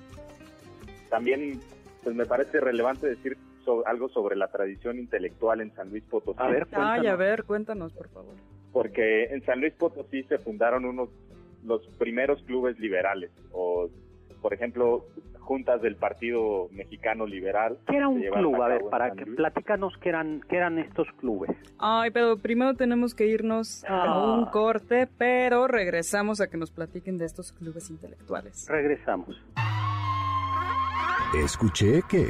[1.10, 1.60] también
[2.04, 3.36] pues me parece relevante decir
[3.86, 6.38] algo sobre la tradición intelectual en San Luis Potosí.
[6.40, 8.34] A ver, Ay, a ver, cuéntanos, por favor.
[8.72, 11.10] Porque en San Luis Potosí se fundaron unos
[11.64, 13.88] los primeros clubes liberales o
[14.42, 15.06] por ejemplo,
[15.38, 17.78] juntas del Partido Mexicano Liberal.
[17.86, 18.60] ¿Qué era un club?
[18.60, 21.50] A, ver, para que platícanos qué eran, qué eran estos clubes.
[21.78, 24.34] Ay, pero primero tenemos que irnos a ah.
[24.34, 28.66] un corte, pero regresamos a que nos platiquen de estos clubes intelectuales.
[28.68, 29.40] Regresamos.
[31.34, 32.26] Escuché que...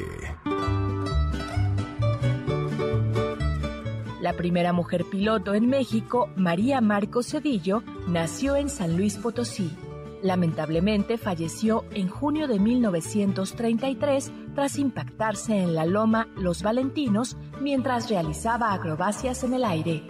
[4.22, 9.76] La primera mujer piloto en México, María Marcos Cedillo, nació en San Luis Potosí.
[10.22, 18.72] Lamentablemente falleció en junio de 1933 tras impactarse en la loma Los Valentinos mientras realizaba
[18.72, 20.04] acrobacias en el aire.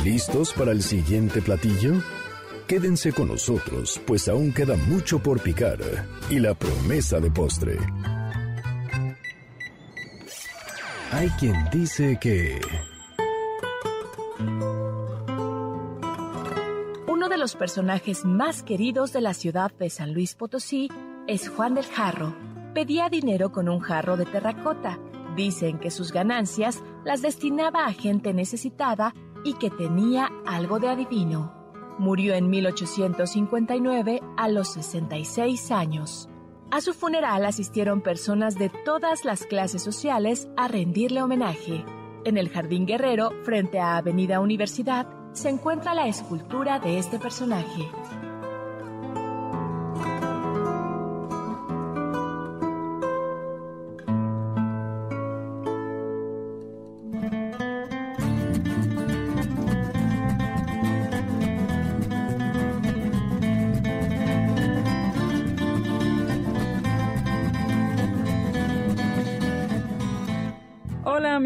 [0.05, 2.01] ¿Listos para el siguiente platillo?
[2.69, 5.81] Quédense con nosotros, pues aún queda mucho por picar
[6.31, 7.77] y la promesa de postre.
[11.11, 12.61] Hay quien dice que...
[17.49, 20.91] los personajes más queridos de la ciudad de San Luis Potosí
[21.27, 22.37] es Juan del Jarro.
[22.75, 24.99] Pedía dinero con un jarro de terracota.
[25.35, 31.55] Dicen que sus ganancias las destinaba a gente necesitada y que tenía algo de adivino.
[31.99, 36.29] Murió en 1859 a los 66 años.
[36.71, 41.83] A su funeral asistieron personas de todas las clases sociales a rendirle homenaje.
[42.27, 47.89] En el Jardín Guerrero, frente a Avenida Universidad, se encuentra la escultura de este personaje.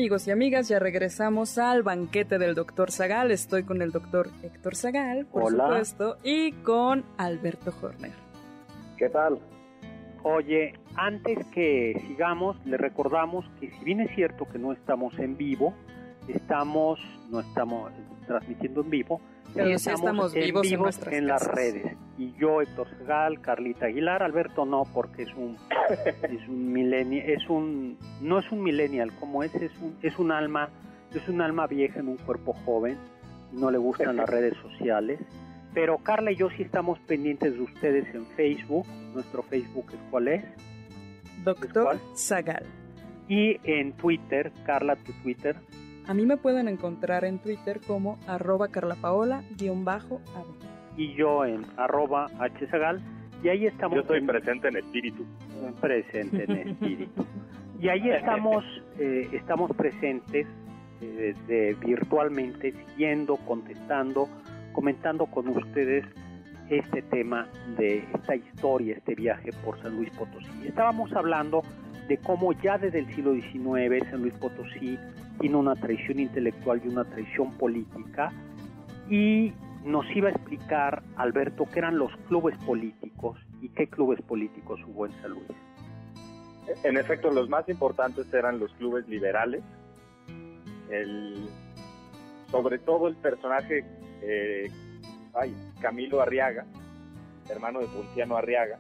[0.03, 3.31] Amigos y amigas, ya regresamos al banquete del doctor Zagal.
[3.31, 8.11] Estoy con el doctor Héctor Zagal, por supuesto, y con Alberto Horner.
[8.97, 9.39] ¿Qué tal?
[10.25, 15.37] Oye, antes que sigamos, le recordamos que si bien es cierto que no estamos en
[15.37, 15.73] vivo,
[16.27, 16.99] estamos,
[17.31, 17.93] no estamos
[18.27, 19.21] transmitiendo en vivo,
[19.57, 20.67] estamos, vivos,
[21.11, 21.97] en, las redes.
[22.19, 25.57] Y yo, Héctor Segal, Carlita Aguilar, Alberto no, porque es un
[26.23, 30.33] es un millennial, es un no es un millennial, como es es un es un
[30.33, 30.71] alma
[31.15, 32.97] es un alma vieja en un cuerpo joven,
[33.53, 35.21] no le gustan las redes sociales
[35.75, 38.87] pero Carla y yo sí estamos pendientes de ustedes en Facebook.
[39.15, 40.45] Nuestro Facebook es cuál es?
[41.45, 42.67] Doctor Zagal.
[43.29, 45.57] Y en Twitter, Carla, tu Twitter.
[46.07, 50.19] A mí me pueden encontrar en Twitter como arroba carlapaola-ave.
[50.97, 53.01] Y yo en arroba hzagal.
[53.43, 53.97] Y ahí estamos.
[53.97, 55.25] Yo estoy presente en espíritu.
[55.81, 57.25] Presente en espíritu.
[57.81, 58.65] y ahí estamos,
[58.99, 60.47] eh, estamos presentes
[61.01, 64.29] eh, virtualmente, siguiendo, contestando,
[64.73, 66.05] comentando con ustedes
[66.69, 70.67] este tema de esta historia, este viaje por San Luis Potosí.
[70.67, 71.63] Estábamos hablando
[72.13, 74.99] de cómo ya desde el siglo XIX San Luis Potosí
[75.41, 78.31] tiene una traición intelectual y una traición política
[79.09, 84.79] y nos iba a explicar Alberto qué eran los clubes políticos y qué clubes políticos
[84.87, 85.47] hubo en San Luis.
[86.85, 89.63] En efecto, los más importantes eran los clubes liberales.
[90.91, 91.49] El,
[92.51, 93.87] sobre todo el personaje
[94.21, 94.71] eh,
[95.33, 96.67] ay, Camilo Arriaga,
[97.49, 98.79] hermano de Ponciano Arriaga,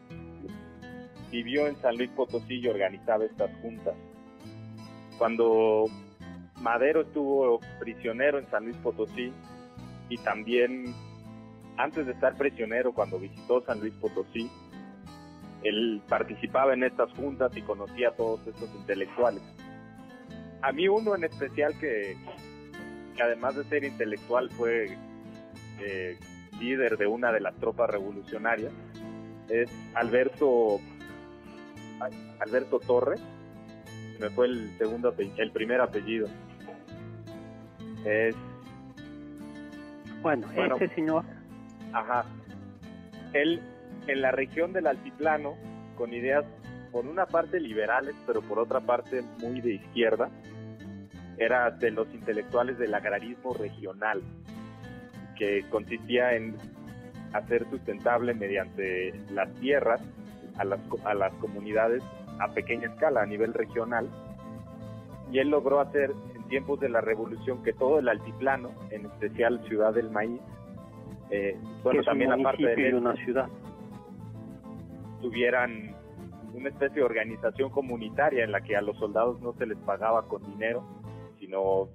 [1.32, 3.94] vivió en San Luis Potosí y organizaba estas juntas.
[5.18, 5.86] Cuando
[6.60, 9.32] Madero estuvo prisionero en San Luis Potosí
[10.10, 10.94] y también
[11.78, 14.50] antes de estar prisionero cuando visitó San Luis Potosí,
[15.64, 19.42] él participaba en estas juntas y conocía a todos estos intelectuales.
[20.60, 22.16] A mí uno en especial que,
[23.16, 24.98] que además de ser intelectual fue
[25.80, 26.18] eh,
[26.60, 28.72] líder de una de las tropas revolucionarias,
[29.48, 30.80] es Alberto
[32.40, 33.20] Alberto Torres,
[34.20, 36.28] me fue el segundo el primer apellido.
[38.04, 38.34] Es
[40.22, 40.46] bueno,
[40.76, 41.24] ese señor.
[41.92, 42.24] Ajá.
[43.32, 43.60] Él
[44.06, 45.56] en la región del altiplano
[45.96, 46.44] con ideas
[46.92, 50.30] por una parte liberales, pero por otra parte muy de izquierda,
[51.38, 54.22] era de los intelectuales del agrarismo regional
[55.36, 56.56] que consistía en
[57.32, 60.00] hacer sustentable mediante las tierras
[60.62, 62.02] a las, a las comunidades
[62.38, 64.08] a pequeña escala, a nivel regional.
[65.30, 69.62] Y él logró hacer en tiempos de la revolución que todo el altiplano, en especial
[69.68, 70.40] Ciudad del Maíz,
[71.30, 73.48] eh, bueno, también la parte de una ciudad,
[75.22, 75.94] tuvieran
[76.52, 80.28] una especie de organización comunitaria en la que a los soldados no se les pagaba
[80.28, 80.84] con dinero,
[81.38, 81.88] sino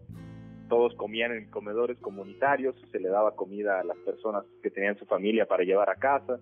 [0.68, 5.05] todos comían en comedores comunitarios, se le daba comida a las personas que tenían su
[5.05, 6.39] familia para llevar a casa,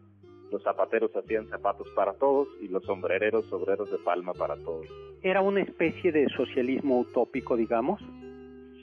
[0.51, 4.87] los zapateros hacían zapatos para todos y los sombrereros obreros de palma para todos.
[5.21, 8.01] ¿Era una especie de socialismo utópico, digamos?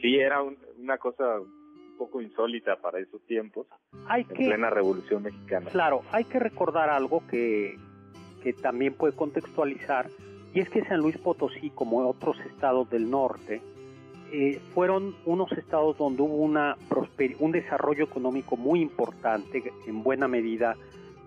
[0.01, 3.67] Sí, era una cosa un poco insólita para esos tiempos,
[4.09, 5.71] hay en plena Revolución Mexicana.
[5.71, 7.77] Claro, hay que recordar algo que,
[8.43, 10.09] que también puede contextualizar,
[10.53, 13.63] y es que San Luis Potosí, como otros estados del norte,
[14.33, 16.77] eh, fueron unos estados donde hubo una
[17.39, 20.77] un desarrollo económico muy importante, en buena medida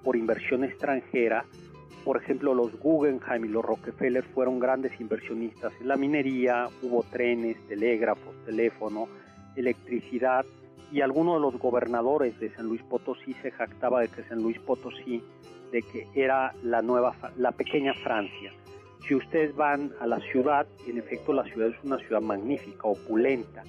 [0.06, 1.44] por inversión extranjera.
[2.06, 7.58] Por ejemplo, los Guggenheim y los Rockefeller fueron grandes inversionistas en la minería, hubo trenes,
[7.68, 9.08] telégrafos, teléfono,
[9.56, 10.46] electricidad,
[10.92, 14.60] y alguno de los gobernadores de San Luis Potosí se jactaba de que San Luis
[14.60, 15.24] Potosí
[15.72, 18.54] de que era la nueva la pequeña Francia.
[19.08, 23.64] Si ustedes van a la ciudad, en efecto la ciudad es una ciudad magnífica, opulenta,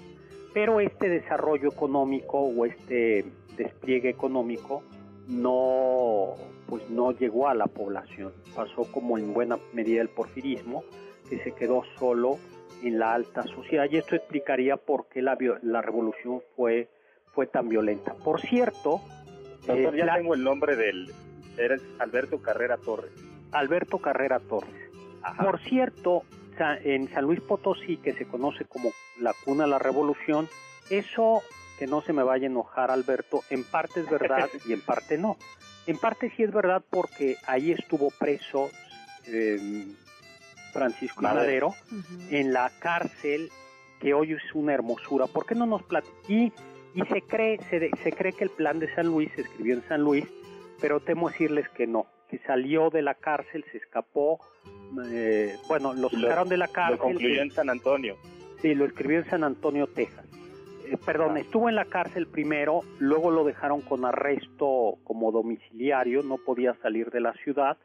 [0.52, 3.24] pero este desarrollo económico o este
[3.56, 4.82] despliegue económico
[5.26, 6.34] no,
[6.66, 8.32] pues no llegó a la población.
[8.54, 10.84] Pasó como en buena medida el porfirismo,
[11.28, 12.38] que se quedó solo
[12.82, 16.88] en la alta sociedad y esto explicaría por qué la, la revolución fue,
[17.32, 18.14] fue tan violenta.
[18.14, 19.00] Por cierto,
[19.66, 21.10] Doctor, ya eh, tengo el nombre del,
[21.58, 23.12] eres Alberto Carrera Torres.
[23.52, 24.90] Alberto Carrera Torres.
[25.42, 26.22] Por cierto,
[26.84, 30.48] en San Luis Potosí, que se conoce como la cuna de la revolución,
[30.90, 31.42] eso
[31.78, 35.18] que no se me vaya a enojar Alberto, en parte es verdad y en parte
[35.18, 35.36] no.
[35.86, 38.70] En parte sí es verdad porque ahí estuvo preso
[39.26, 39.94] em,
[40.72, 41.74] Francisco Madero
[42.30, 43.50] en la cárcel
[44.00, 45.26] que hoy es una hermosura.
[45.26, 45.82] ¿Por qué no nos
[46.28, 46.52] y,
[46.94, 49.86] y se cree se, se cree que el plan de San Luis se escribió en
[49.88, 50.26] San Luis,
[50.80, 54.40] pero temo decirles que no, que salió de la cárcel, se escapó,
[55.10, 56.96] eh, bueno, lo sacaron de la cárcel.
[56.96, 58.16] Lo concluyó en San Antonio.
[58.60, 60.25] Sí, lo escribió en San Antonio, Texas.
[60.88, 66.36] Eh, perdón, estuvo en la cárcel primero, luego lo dejaron con arresto como domiciliario, no
[66.38, 67.76] podía salir de la ciudad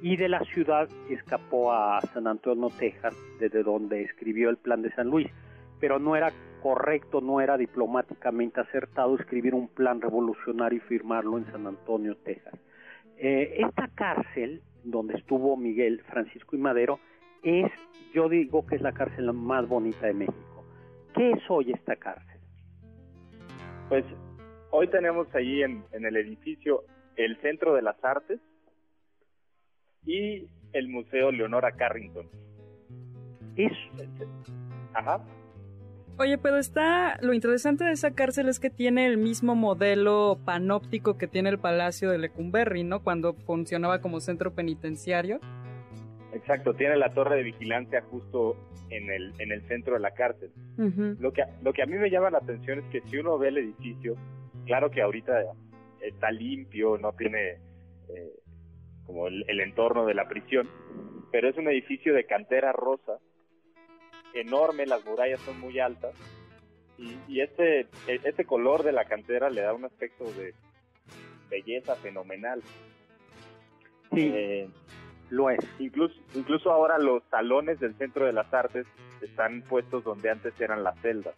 [0.00, 4.90] y de la ciudad escapó a San Antonio, Texas, desde donde escribió el plan de
[4.92, 5.28] San Luis.
[5.80, 6.32] Pero no era
[6.62, 12.54] correcto, no era diplomáticamente acertado escribir un plan revolucionario y firmarlo en San Antonio, Texas.
[13.18, 17.00] Eh, esta cárcel donde estuvo Miguel, Francisco y Madero,
[17.42, 17.70] es,
[18.14, 20.64] yo digo que es la cárcel más bonita de México.
[21.14, 22.25] ¿Qué es hoy esta cárcel?
[23.88, 24.04] Pues
[24.78, 26.84] Hoy tenemos ahí en, en el edificio
[27.16, 28.40] el Centro de las Artes
[30.04, 32.28] y el Museo Leonora Carrington.
[33.56, 33.72] Es,
[34.92, 35.24] Ajá.
[36.18, 37.18] Oye, pero está.
[37.22, 41.58] Lo interesante de esa cárcel es que tiene el mismo modelo panóptico que tiene el
[41.58, 43.02] Palacio de Lecumberri, ¿no?
[43.02, 45.40] Cuando funcionaba como centro penitenciario.
[46.36, 48.56] Exacto, tiene la torre de vigilancia justo
[48.90, 50.50] en el, en el centro de la cárcel.
[51.20, 53.48] Lo que, lo que a mí me llama la atención es que si uno ve
[53.48, 54.14] el edificio,
[54.66, 55.32] claro que ahorita
[56.00, 57.58] está limpio, no tiene
[58.08, 58.32] eh,
[59.06, 60.68] como el, el entorno de la prisión,
[61.32, 63.18] pero es un edificio de cantera rosa,
[64.34, 66.14] enorme, las murallas son muy altas,
[66.98, 70.54] y, y este, e- este color de la cantera le da un aspecto de
[71.50, 72.60] belleza fenomenal.
[74.12, 74.68] sí, Eh,
[75.30, 75.58] lo es.
[75.78, 78.86] Incluso, incluso ahora los salones del Centro de las Artes
[79.20, 81.34] están puestos donde antes eran las celdas.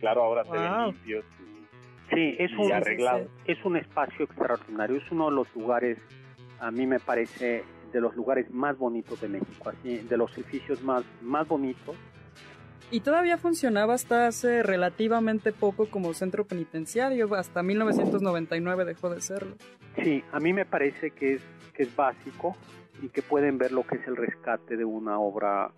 [0.00, 3.28] Claro, ahora se ven limpios y, Sí, es y un, arreglados.
[3.44, 4.96] es un espacio extraordinario.
[4.96, 5.98] Es uno de los lugares,
[6.60, 10.82] a mí me parece, de los lugares más bonitos de México, así, de los edificios
[10.82, 11.96] más, más bonitos.
[12.90, 17.34] Y todavía funcionaba hasta hace relativamente poco como centro penitenciario.
[17.34, 19.56] Hasta 1999 dejó de serlo.
[20.02, 21.42] Sí, a mí me parece que es,
[21.74, 22.56] que es básico
[23.02, 25.70] y que pueden ver lo que es el rescate de una obra,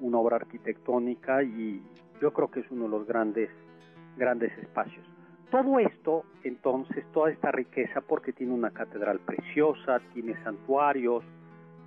[0.00, 1.82] una obra arquitectónica y
[2.22, 3.50] yo creo que es uno de los grandes,
[4.16, 5.04] grandes espacios.
[5.50, 11.22] Todo esto, entonces, toda esta riqueza, porque tiene una catedral preciosa, tiene santuarios,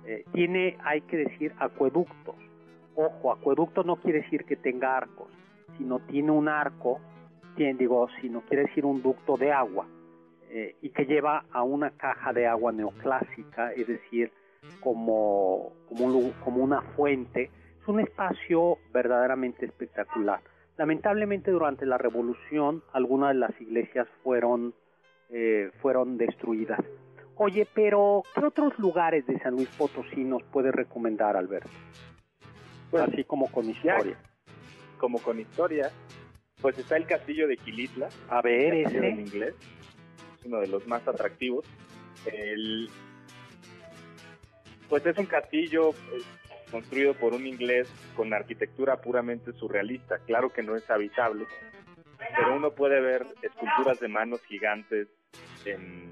[0.06, 2.36] eh, tiene, hay que decir, acueductos.
[2.94, 5.28] Ojo, acueducto no quiere decir que tenga arcos,
[5.78, 7.00] sino tiene un arco,
[7.56, 9.86] tiene, digo, sino quiere decir un ducto de agua
[10.50, 14.32] eh, y que lleva a una caja de agua neoclásica, es decir,
[14.80, 17.50] como, como, un como una fuente.
[17.80, 20.40] Es un espacio verdaderamente espectacular.
[20.76, 24.74] Lamentablemente durante la revolución algunas de las iglesias fueron,
[25.30, 26.80] eh, fueron destruidas.
[27.36, 31.70] Oye, pero ¿qué otros lugares de San Luis Potosí nos puedes recomendar, Alberto?
[32.90, 34.16] Pues, Así como con historia.
[34.98, 35.90] como con historia,
[36.60, 39.22] pues está el castillo de Quilitla, A ver, castillo en ese.
[39.22, 39.54] inglés,
[40.38, 41.64] es uno de los más atractivos.
[42.26, 42.90] El,
[44.88, 46.22] pues es un castillo eh,
[46.70, 50.18] construido por un inglés con arquitectura puramente surrealista.
[50.26, 51.46] Claro que no es habitable,
[52.36, 55.08] pero uno puede ver esculturas de manos gigantes
[55.64, 56.10] en,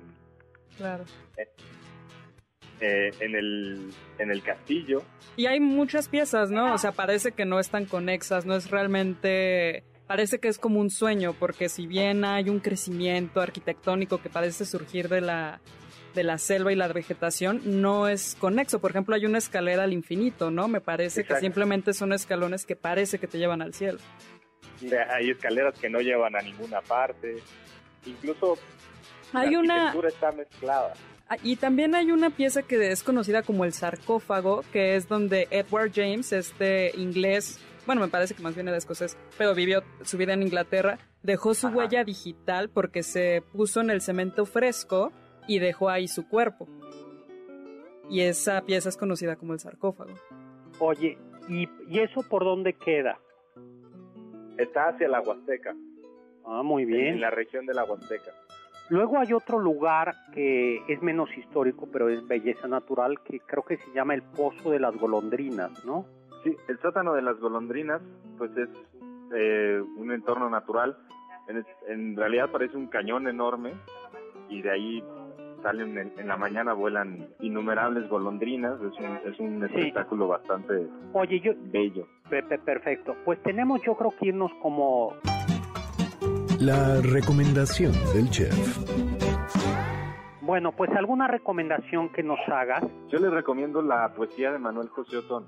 [0.79, 1.05] Claro.
[2.81, 5.03] Eh, en, el, en el castillo.
[5.37, 6.75] Y hay muchas piezas, ¿no?
[6.75, 9.85] O sea, parece que no están conexas, no es realmente...
[10.07, 14.65] Parece que es como un sueño, porque si bien hay un crecimiento arquitectónico que parece
[14.65, 15.61] surgir de la,
[16.15, 18.81] de la selva y la vegetación, no es conexo.
[18.81, 20.67] Por ejemplo, hay una escalera al infinito, ¿no?
[20.67, 21.35] Me parece Exacto.
[21.35, 23.99] que simplemente son escalones que parece que te llevan al cielo.
[25.11, 27.37] Hay escaleras que no llevan a ninguna parte.
[28.07, 28.57] Incluso
[29.35, 29.75] Hay la una...
[29.75, 30.95] arquitectura está mezclada.
[31.29, 35.47] Ah, Y también hay una pieza que es conocida como el sarcófago, que es donde
[35.51, 40.17] Edward James, este inglés, bueno, me parece que más bien era escocés, pero vivió su
[40.17, 41.77] vida en Inglaterra, dejó su Ajá.
[41.77, 45.13] huella digital porque se puso en el cemento fresco
[45.47, 46.67] y dejó ahí su cuerpo.
[48.11, 50.15] Y esa pieza es conocida como el sarcófago.
[50.79, 51.19] Oye,
[51.49, 53.19] ¿y, ¿y eso por dónde queda?
[54.57, 55.75] Está hacia la Huasteca,
[56.47, 57.21] Ah, muy en bien.
[57.21, 58.33] la región de la Huasteca.
[58.91, 63.77] Luego hay otro lugar que es menos histórico, pero es belleza natural, que creo que
[63.77, 66.07] se llama el Pozo de las Golondrinas, ¿no?
[66.45, 68.01] Sí, el sótano de las golondrinas,
[68.39, 68.69] pues es
[69.35, 70.97] eh, un entorno natural.
[71.49, 73.73] En, en realidad parece un cañón enorme
[74.49, 75.05] y de ahí
[75.63, 78.81] salen en, en la mañana vuelan innumerables golondrinas.
[78.81, 79.75] Es un, es un Sí.
[79.81, 82.07] espectáculo bastante Oye, yo, bello.
[82.31, 83.17] pe- pe- perfecto.
[83.25, 85.15] Pues tenemos, yo creo que irnos como
[86.61, 88.55] La recomendación del chef.
[90.43, 92.83] Bueno, pues alguna recomendación que nos hagas.
[93.09, 95.47] Yo les recomiendo la poesía de Manuel José Otón,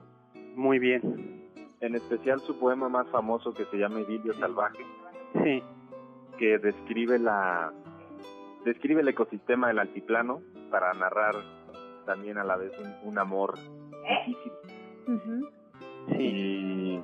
[0.54, 1.48] Muy bien.
[1.80, 4.84] en especial su poema más famoso que se llama Idilio Salvaje,
[5.42, 5.62] Sí.
[6.38, 7.72] que describe la
[8.64, 11.34] describe el ecosistema del altiplano para narrar
[12.04, 13.54] también a la vez un, un amor
[14.26, 14.52] difícil
[16.08, 16.14] Sí.
[16.18, 17.00] y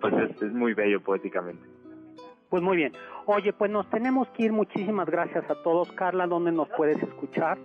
[0.00, 1.66] pues es, es muy bello poéticamente.
[2.48, 2.92] Pues muy bien.
[3.26, 4.52] Oye, pues nos tenemos que ir.
[4.52, 5.90] Muchísimas gracias a todos.
[5.92, 7.58] Carla, ¿dónde nos puedes escuchar?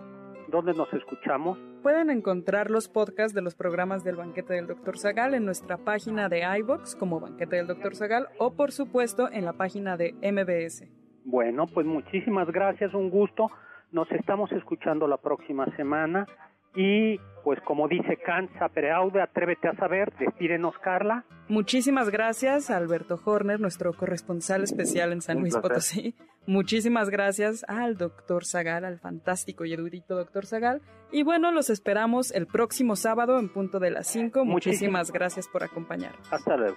[0.48, 1.58] ¿Dónde nos escuchamos?
[1.82, 4.98] Pueden encontrar los podcasts de los programas del Banquete del Dr.
[4.98, 7.94] Zagal en nuestra página de iVox como Banquete del Dr.
[7.94, 10.88] Zagal o por supuesto en la página de MBS.
[11.24, 13.50] Bueno, pues muchísimas gracias, un gusto.
[13.92, 16.26] Nos estamos escuchando la próxima semana
[16.74, 21.24] y pues como dice Cansa Pereaude, atrévete a saber, despídenos Carla.
[21.48, 26.14] Muchísimas gracias a Alberto Horner, nuestro corresponsal especial en San Luis Potosí.
[26.46, 30.80] Muchísimas gracias al doctor Zagal, al fantástico y erudito doctor Zagal.
[31.12, 34.44] Y bueno, los esperamos el próximo sábado en punto de las 5.
[34.44, 36.12] Muchísimas gracias por acompañar.
[36.30, 36.76] Hasta luego.